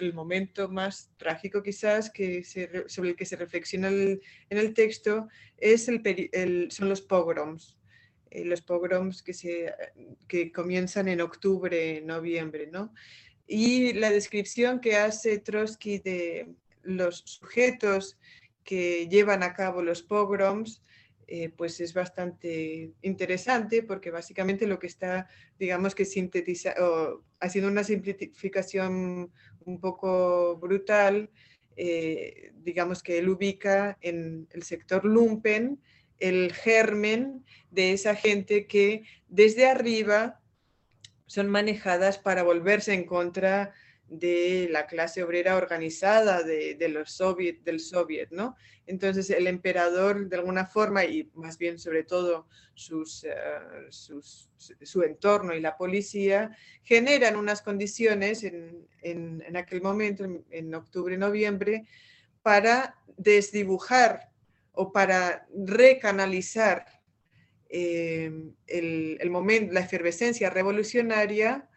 [0.00, 2.44] el momento más trágico quizás que
[2.86, 7.76] sobre el que se reflexiona en el texto es el, son los pogroms.
[8.30, 9.72] Eh, los pogroms que, se,
[10.28, 12.92] que comienzan en octubre, noviembre, ¿no?
[13.46, 18.18] Y la descripción que hace Trotsky de los sujetos
[18.64, 20.82] que llevan a cabo los pogroms,
[21.28, 27.70] eh, pues es bastante interesante porque básicamente lo que está, digamos que sintetiza, o haciendo
[27.70, 29.32] una simplificación
[29.64, 31.30] un poco brutal,
[31.76, 35.80] eh, digamos que él ubica en el sector lumpen
[36.18, 40.40] el germen de esa gente que desde arriba
[41.26, 43.74] son manejadas para volverse en contra
[44.08, 48.56] de la clase obrera organizada de, los soviet, del soviet, ¿no?
[48.86, 52.46] Entonces el emperador de alguna forma y más bien sobre todo
[52.76, 61.16] eh, su entorno y la policía generan unas condiciones en, en, aquel momento, en, octubre,
[61.18, 61.86] noviembre,
[62.42, 64.30] para desdibujar
[64.70, 66.86] o para recanalizar
[67.68, 68.30] eh,
[68.68, 71.68] el, el momento, la efervescencia revolucionaria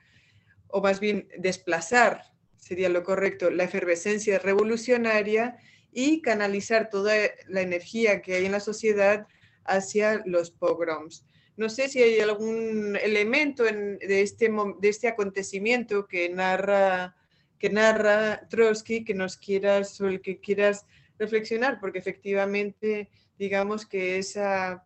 [0.69, 2.23] o más bien desplazar,
[2.57, 5.57] sería lo correcto, la efervescencia revolucionaria
[5.91, 7.15] y canalizar toda
[7.47, 9.27] la energía que hay en la sociedad
[9.65, 11.25] hacia los pogroms.
[11.57, 14.49] No sé si hay algún elemento de, este,
[14.79, 17.17] de este acontecimiento que narra,
[17.57, 20.85] que narra Trotsky que nos quieras, sobre el que quieras
[21.17, 24.85] reflexionar, porque efectivamente, digamos que esa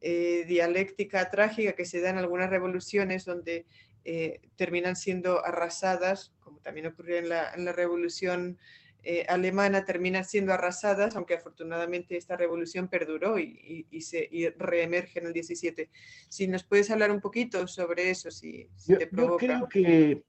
[0.00, 3.66] eh, dialéctica trágica que se da en algunas revoluciones donde
[4.04, 8.58] eh, terminan siendo arrasadas, como también ocurrió en la, en la revolución
[9.04, 15.26] eh, alemana, terminan siendo arrasadas, aunque afortunadamente esta revolución perduró y, y, se reemerge en
[15.26, 15.90] el 17.
[16.28, 19.44] Si nos puedes hablar un poquito sobre eso, si, yo, te provoca.
[19.44, 20.22] Yo creo que,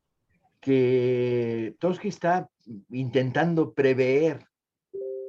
[0.60, 2.50] que Trotsky está
[2.90, 4.48] intentando prever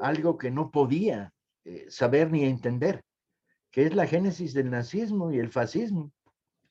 [0.00, 1.34] algo que no podía
[1.64, 3.02] eh, saber ni entender,
[3.70, 6.12] que es la génesis del nazismo y el fascismo,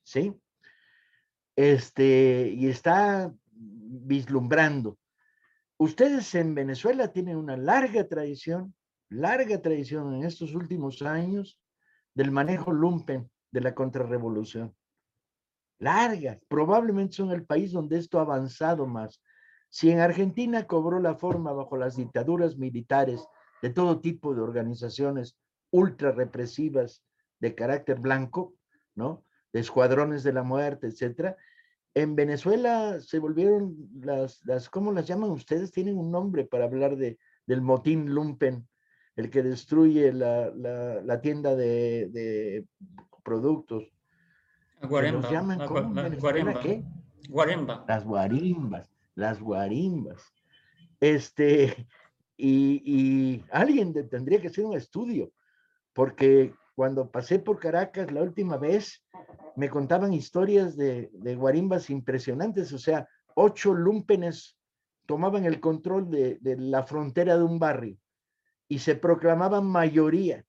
[0.04, 0.34] ¿sí?
[1.56, 4.98] Este, y está vislumbrando.
[5.78, 8.74] Ustedes en Venezuela tienen una larga tradición,
[9.10, 11.60] larga tradición en estos últimos años
[12.14, 14.76] del manejo lumpen de la contrarrevolución.
[15.80, 19.22] Larga, probablemente son el país donde esto ha avanzado más.
[19.70, 23.26] Si en Argentina cobró la forma bajo las dictaduras militares
[23.62, 25.38] de todo tipo de organizaciones
[25.72, 27.04] ultra represivas
[27.40, 28.56] de carácter blanco,
[28.96, 29.26] ¿no?
[29.54, 31.38] De escuadrones de la muerte, etcétera.
[31.94, 35.72] En Venezuela se volvieron las, las, ¿cómo las llaman ustedes?
[35.72, 38.68] Tienen un nombre para hablar de, del motín lumpen,
[39.16, 42.66] el que destruye la, la, tienda de, de,
[43.24, 43.84] productos.
[44.82, 45.32] Guaremba.
[45.32, 45.94] llaman la, ¿cómo?
[46.20, 46.60] guaremba.
[46.60, 46.84] ¿Qué?
[47.30, 47.86] Guaremba.
[47.88, 50.34] Las guarimbas, las guarimbas.
[51.00, 51.88] Este,
[52.38, 55.32] y, y alguien tendría que hacer un estudio,
[55.94, 59.04] porque cuando pasé por Caracas la última vez,
[59.56, 64.58] me contaban historias de, guarimbas impresionantes, o sea, ocho lumpenes
[65.06, 67.98] tomaban el control de, la frontera de un barrio
[68.68, 70.46] y se proclamaban mayoría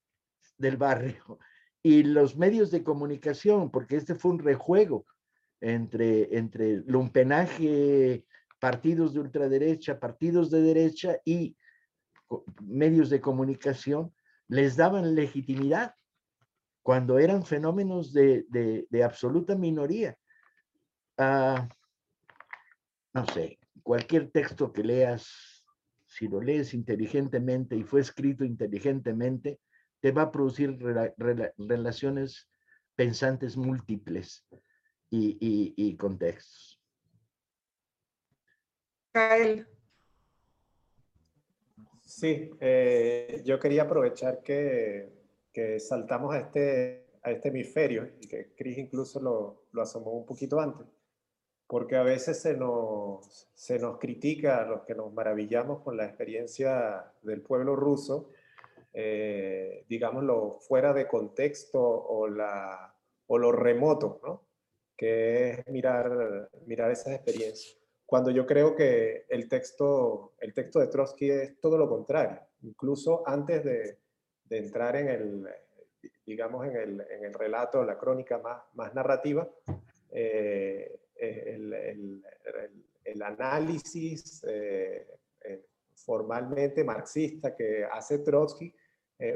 [0.58, 1.38] del barrio.
[1.86, 5.04] Y los medios de comunicación, porque este fue un rejuego
[5.60, 8.24] entre, entre lumpenaje,
[8.58, 11.58] partidos de ultraderecha, partidos de derecha y
[12.62, 14.14] medios de comunicación,
[14.48, 15.94] les daban legitimidad
[16.84, 20.16] cuando eran fenómenos de, absoluta minoría.
[21.16, 21.66] Ah,
[23.14, 25.64] no sé, cualquier texto que leas,
[26.06, 29.60] si lo lees inteligentemente y fue escrito inteligentemente,
[30.00, 30.78] te va a producir
[31.56, 32.50] relaciones
[32.94, 34.46] pensantes múltiples
[35.08, 36.82] y, contextos.
[42.02, 45.23] Sí, eh, yo quería aprovechar que
[45.54, 50.26] que saltamos a este, a este hemisferio, y que Chris incluso lo, lo asomó un
[50.26, 50.86] poquito antes,
[51.66, 56.04] porque a veces se nos, se nos critica a los que nos maravillamos con la
[56.04, 58.30] experiencia del pueblo ruso,
[58.92, 62.94] eh, digámoslo, fuera de contexto o, la,
[63.28, 64.46] o lo remoto, ¿no?
[64.96, 67.76] que es mirar, mirar esas experiencias.
[68.06, 72.40] Cuando yo creo que el texto, el texto de Trotsky es todo lo contrario.
[72.62, 73.98] Incluso antes de,
[74.44, 75.48] de entrar en el,
[76.26, 79.48] digamos, en el, en el relato, la crónica más, más narrativa,
[80.10, 82.24] eh, el, el,
[83.04, 85.06] el, análisis eh,
[85.42, 85.64] eh,
[85.94, 88.74] formalmente marxista que hace Trotsky,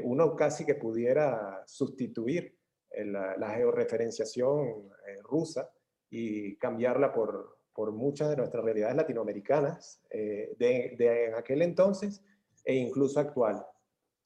[0.03, 2.55] uno casi que pudiera sustituir
[2.91, 4.91] la, la, georreferenciación
[5.23, 5.71] rusa
[6.09, 12.21] y cambiarla por, por, muchas de nuestras realidades latinoamericanas de, de aquel entonces
[12.63, 13.65] e incluso actual.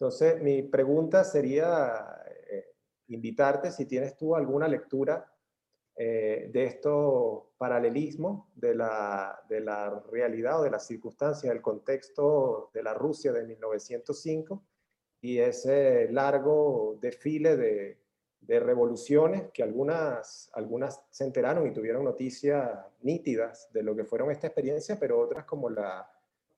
[0.03, 2.73] Entonces, mi pregunta sería eh,
[3.07, 5.33] invitarte si tienes tú alguna lectura
[5.95, 12.69] eh, de estos paralelismos de la, de la realidad o de las circunstancias, del contexto
[12.73, 14.61] de la Rusia de 1905
[15.21, 17.97] y ese largo desfile de,
[18.41, 24.31] de revoluciones que algunas, algunas se enteraron y tuvieron noticias nítidas de lo que fueron
[24.31, 26.12] esta experiencia, pero otras como la,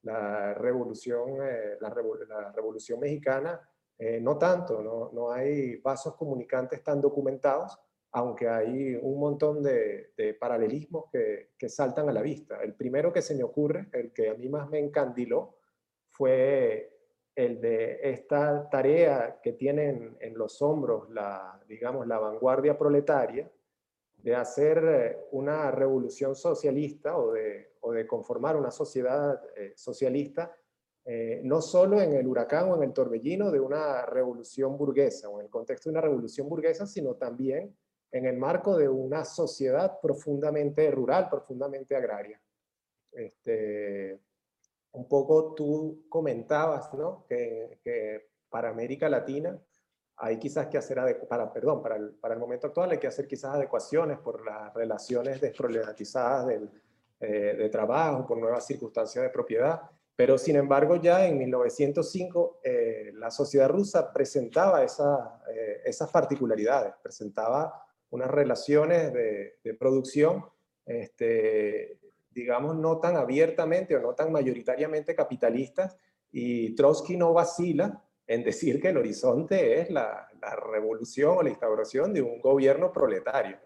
[0.06, 3.60] la revolución, eh, la, revolución mexicana
[3.97, 7.78] eh, no tanto, no, no, hay vasos comunicantes tan documentados,
[8.12, 12.62] aunque hay un montón de, paralelismos que, que, saltan a la vista.
[12.62, 15.58] El primero que se me ocurre, el que a mí más me encandiló,
[16.10, 16.95] fue
[17.36, 23.49] el de esta tarea que tienen en los hombros la, digamos, la vanguardia proletaria,
[24.26, 30.51] de hacer eh, una revolución socialista o de, o de conformar una sociedad eh, socialista
[31.05, 35.39] eh, no solo en el huracán o en el torbellino de una revolución burguesa o
[35.39, 37.78] en el contexto de una revolución burguesa, sino también
[38.11, 42.41] en el marco de una sociedad profundamente rural, profundamente agraria.
[43.11, 44.19] Este,
[44.93, 47.28] un poco tú comentabas ¿no?
[47.30, 49.61] que, que para América Latina
[50.18, 53.28] hay quizás que hacer, para, perdón, para el, para el, momento actual hay que hacer
[53.28, 56.70] quizás adecuaciones por las relaciones desproblematizadas del,
[57.20, 59.82] eh, de trabajo, por nuevas circunstancias de propiedad,
[60.16, 66.93] pero sin embargo ya en 1905 eh, la sociedad rusa presentaba esa, eh, esas particularidades,
[67.01, 70.45] presentaba unas relaciones de, producción,
[70.86, 71.99] este,
[72.30, 75.97] digamos, no tan abiertamente o no tan mayoritariamente capitalistas,
[76.32, 80.28] y Trotsky no vacila en decir que el horizonte es la,
[80.71, 83.57] revolución o la instauración de un gobierno proletario.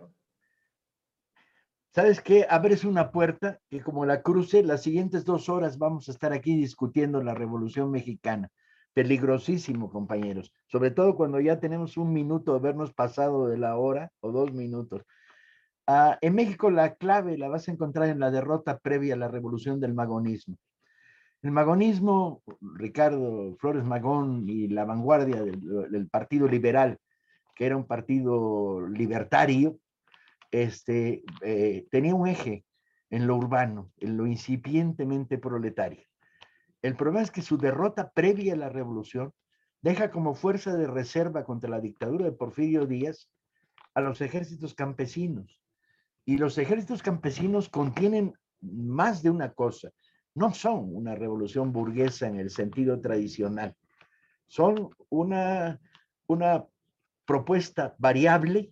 [1.93, 2.45] ¿Sabes qué?
[2.49, 6.55] Abres una puerta que como la cruce, las siguientes dos horas vamos a estar aquí
[6.55, 8.49] discutiendo la Revolución Mexicana.
[8.93, 10.53] Peligrosísimo, compañeros.
[10.67, 14.53] Sobre todo cuando ya tenemos un minuto de habernos pasado de la hora o dos
[14.53, 15.03] minutos.
[15.87, 19.27] Ah, en México la clave la vas a encontrar en la derrota previa a la
[19.27, 20.55] revolución del magonismo.
[21.41, 26.97] El magonismo, Ricardo Flores Magón y la vanguardia del Partido Liberal,
[27.55, 29.79] que era un partido libertario,
[30.51, 32.65] este, eh, tenía un eje
[33.09, 36.03] en lo urbano, en lo incipientemente proletario.
[36.81, 39.33] El problema es que su derrota previa a la revolución
[39.81, 43.29] deja como fuerza de reserva contra la dictadura de Porfirio Díaz
[43.93, 45.61] a los ejércitos campesinos.
[46.25, 49.89] Y los ejércitos campesinos contienen más de una cosa.
[50.39, 53.75] No son una revolución burguesa en el sentido tradicional.
[54.47, 55.81] Son una,
[56.27, 56.65] una
[57.25, 58.71] propuesta variable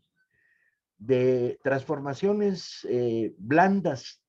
[0.97, 4.21] de transformaciones eh, blandas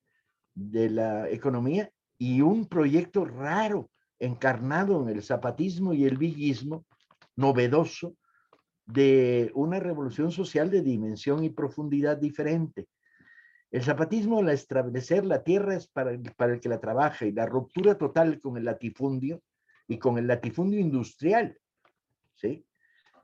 [0.52, 6.86] de la economía y un proyecto raro encarnado en el zapatismo y el villismo,
[7.36, 8.16] novedoso,
[8.84, 12.88] de una revolución social de dimensión y profundidad diferente.
[13.70, 17.32] El zapatismo, al establecer la tierra es para el, para el que la trabaja y
[17.32, 19.42] la ruptura total con el latifundio
[19.86, 21.58] y con el latifundio industrial,
[22.34, 22.64] ¿sí?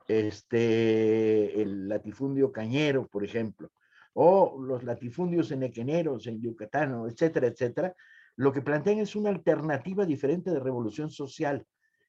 [0.07, 3.71] este, el latifundio cañero, por ejemplo,
[4.13, 7.95] o los latifundios enequeneros en Yucatán, etcétera, etcétera,
[8.35, 11.65] lo que plantean es una alternativa diferente de revolución social,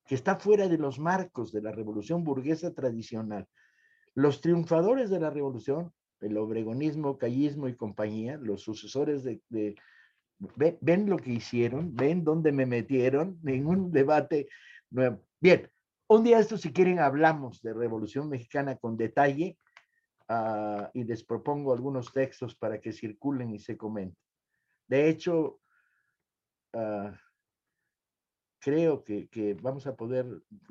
[0.06, 3.48] que está fuera de los marcos de la revolución burguesa tradicional.
[4.14, 9.40] Los triunfadores de la revolución, el obregonismo, callismo y compañía, los sucesores de,
[10.56, 14.48] ven, ven, lo que hicieron, ven dónde me metieron, ningún debate
[14.90, 15.22] nuevo.
[15.40, 15.70] Bien,
[16.08, 19.58] un día esto, si quieren, hablamos de Revolución Mexicana con detalle
[20.28, 24.16] uh, y les propongo algunos textos para que circulen y se comenten.
[24.88, 25.60] De hecho,
[26.74, 27.10] uh,
[28.60, 30.26] creo que, que, vamos a poder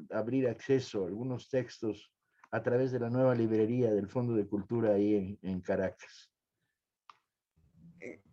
[0.10, 2.15] abrir acceso a algunos textos
[2.52, 6.30] a través de la nueva librería del Fondo de Cultura ahí en, en Caracas.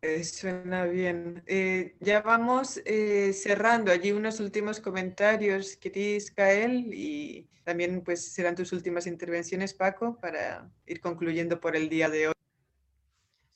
[0.02, 1.42] Eh, suena bien.
[1.46, 8.56] Eh, ya vamos eh, cerrando allí unos últimos comentarios, Cris, Kael, y también pues serán
[8.56, 12.34] tus últimas intervenciones, Paco, para ir concluyendo por el día de hoy.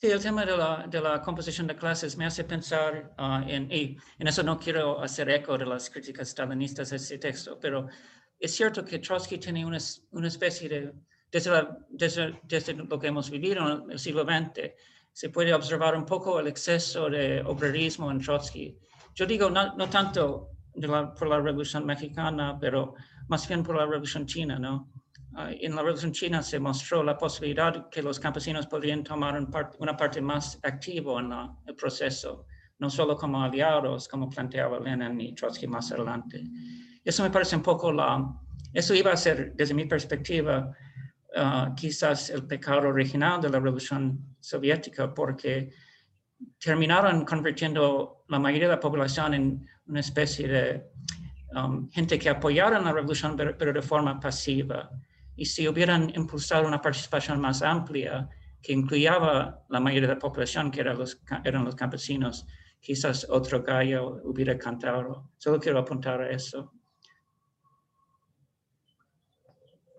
[0.01, 3.73] Sí, el tema de la, de la composición de clases me hace pensar uh, en,
[3.73, 7.89] y en eso no quiero hacer eco de las críticas stalinistas a ese texto, pero
[8.39, 9.79] es cierto que Trotsky tiene una,
[10.11, 10.93] una especie de,
[11.31, 14.73] desde, la, desde, desde lo que hemos vivido en el siglo XX,
[15.13, 18.79] se puede observar un poco el exceso de obrerismo en Trotsky.
[19.15, 20.51] Yo digo no, no tanto
[21.19, 22.95] por la Revolución Mexicana, pero
[23.29, 24.91] más bien por la Revolución China, ¿no?
[25.33, 29.51] Uh, en la Revolución China se mostró la posibilidad que los campesinos podrían tomar un
[29.51, 32.47] part, una parte más activa en la, el proceso,
[32.79, 36.45] no solo como aliados, como planteaba Lenin y Trotsky más adelante.
[37.07, 38.37] Eso me parece un poco la...
[38.75, 40.73] Eso iba a ser, desde mi perspectiva,
[41.37, 45.71] uh, quizás el pecado original de la revolución soviética porque
[46.59, 50.91] terminaron convirtiendo la mayoría de la población en una especie de
[51.55, 54.91] um, gente que apoyaron la revolución pero, pero, de forma pasiva.
[55.37, 58.29] Y si hubieran impulsado una participación más amplia
[58.61, 62.49] que incluyaba la mayoría de la población, que eran los, eran los campesinos,
[62.81, 65.31] quizás otro gallo hubiera cantado.
[65.39, 66.73] Solo quiero apuntar a eso.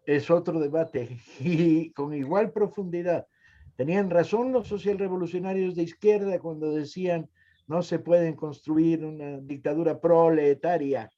[0.07, 3.27] Es otro debate y con igual profundidad.
[3.75, 7.29] Tenían razón los socialrevolucionarios de izquierda cuando decían
[7.67, 11.11] no se pueden construir una dictadura proletaria.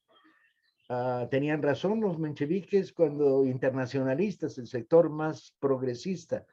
[0.89, 6.45] Ah, tenían razón los mencheviques cuando internacionalistas, el sector más progresista,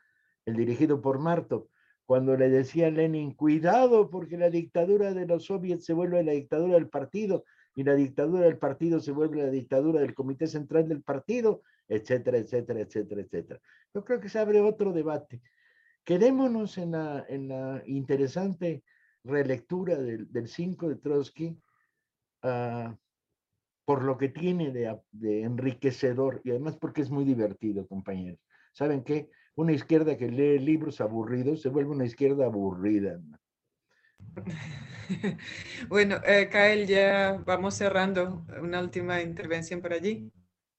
[0.44, 1.70] el dirigido por Marto,
[2.04, 6.32] cuando le decía a Lenin, cuidado porque la dictadura de los soviets se vuelve la
[6.32, 10.86] dictadura del partido y la dictadura del partido se vuelve la dictadura del comité central
[10.86, 13.60] del partido, etcétera, etcétera, etcétera, etcétera.
[13.94, 15.42] Yo creo que se abre otro debate.
[16.04, 18.84] Quedémonos en la, en la interesante
[19.24, 21.58] relectura del, 5 de Trotsky
[22.42, 22.96] ah,
[23.84, 28.40] por lo que tiene de, de, enriquecedor y además porque es muy divertido, compañeros.
[28.72, 29.30] ¿Saben qué?
[29.54, 33.20] Una izquierda que lee libros aburridos se vuelve una izquierda aburrida.
[35.88, 38.44] Bueno, eh, Kael, ya vamos cerrando.
[38.60, 40.32] Una última intervención por allí.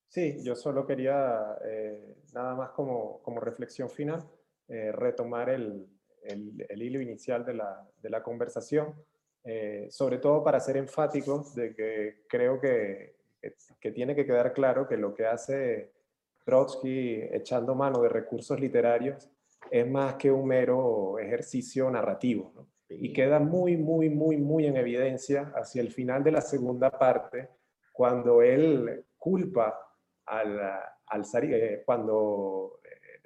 [0.08, 4.26] Sí, yo solo quería, eh, nada más como, como reflexión final,
[4.68, 5.86] eh, retomar el,
[6.24, 8.96] el, hilo inicial de la, de la conversación,
[9.44, 13.16] eh, sobre todo para ser enfático de que creo que,
[13.80, 15.92] que, tiene que quedar claro que lo que hace
[16.44, 19.30] Trotsky echando mano de recursos literarios
[19.70, 22.68] es más que un mero ejercicio narrativo.
[22.90, 27.50] Y queda muy, muy, muy, muy en evidencia hacia el final de la segunda parte,
[27.92, 29.87] cuando él culpa
[30.28, 30.60] al,
[31.08, 32.80] al eh, cuando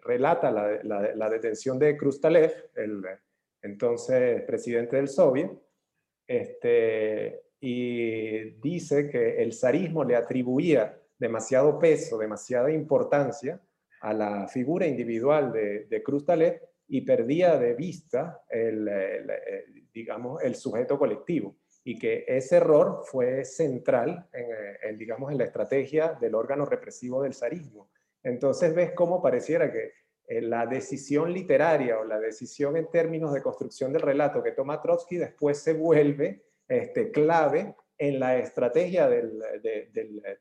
[0.04, 3.04] relata la, detención de Krustalev, el
[3.62, 5.52] entonces presidente del Soviet,
[6.26, 13.62] este, y dice que el zarismo le atribuía demasiado peso, demasiada importancia
[14.02, 18.90] a la figura individual de, de Krustalev y perdía de vista el,
[19.94, 26.14] digamos, el sujeto colectivo y que ese error fue central en, digamos, en la estrategia
[26.20, 27.90] del órgano represivo del zarismo.
[28.24, 29.94] Entonces ves cómo pareciera que
[30.28, 34.82] eh, la decisión literaria o la decisión en términos de construcción del relato que toma
[34.82, 39.44] Trotsky después se vuelve este, clave en la estrategia del,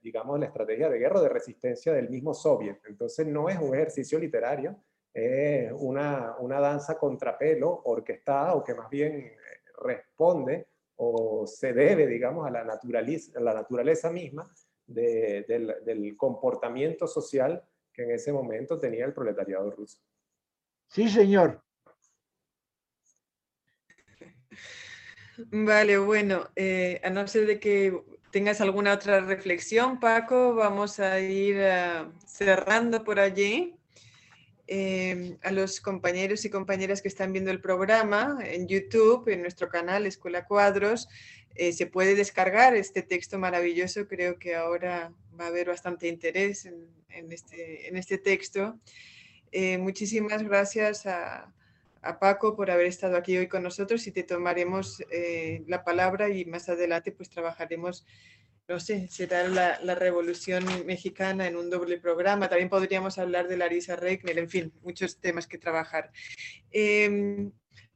[0.01, 2.81] digamos, la estrategia de guerra de resistencia del mismo Soviet.
[2.87, 4.83] Entonces no es un ejercicio literario,
[5.13, 9.37] es una, una danza contrapelo orquestada o que más bien eh,
[9.83, 10.69] responde
[11.03, 14.53] o se debe, digamos, a la, naturaleza, a la naturaleza misma
[14.87, 19.99] del, del comportamiento social que en ese momento tenía el proletariado ruso.
[20.89, 21.63] Sí, señor.
[25.51, 27.99] Vale, bueno, eh, a no ser de que
[28.31, 33.80] tengas alguna otra reflexión, Paco, vamos a ir uh, cerrando por allí.
[34.73, 39.69] Eh, a los compañeros y compañeras que están viendo el programa en YouTube, en nuestro
[39.69, 41.09] canal Escuela Cuadros,
[41.57, 44.07] eh, se puede descargar este texto maravilloso.
[44.07, 48.79] Creo que ahora va a haber bastante interés en, este, este, texto.
[49.51, 51.53] Eh, muchísimas gracias a,
[52.21, 55.05] Paco por haber estado aquí hoy con nosotros y te tomaremos
[55.67, 58.07] la palabra y más adelante pues trabajaremos,
[58.71, 62.49] no sé, será la, la, revolución mexicana en un doble programa.
[62.49, 66.13] También podríamos hablar de Larisa Reckner, en fin, muchos temas que trabajar.
[66.71, 67.51] Em,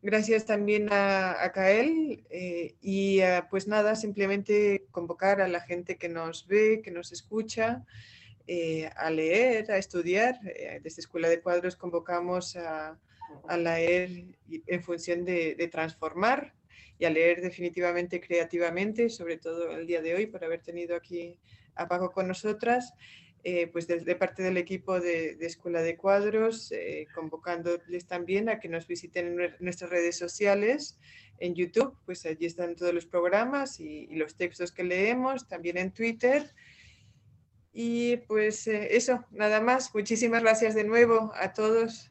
[0.07, 6.11] Gracias también a, a Kael eh, y pues nada, simplemente convocar a la gente que
[6.11, 7.87] nos ve, que nos escucha,
[8.47, 10.39] eh, a leer, a estudiar.
[10.45, 12.99] Eh, desde Escuela de Cuadros convocamos a,
[13.49, 14.27] a leer
[14.67, 16.53] en función de, de, transformar
[16.99, 21.39] y a leer definitivamente creativamente, sobre todo el día de hoy por haber tenido aquí
[21.75, 22.95] a Paco con nosotras.
[23.47, 28.71] Eh, pues desde parte del equipo de, Escuela de Cuadros, eh, convocándoles también a que
[28.71, 30.99] nos visiten en nuestras redes sociales,
[31.39, 35.93] en YouTube, pues allí están todos los programas y, los textos que leemos, también en
[35.93, 36.55] Twitter.
[37.75, 39.95] Y pues eh, eso, nada más.
[39.95, 42.11] Muchísimas gracias de nuevo a todos.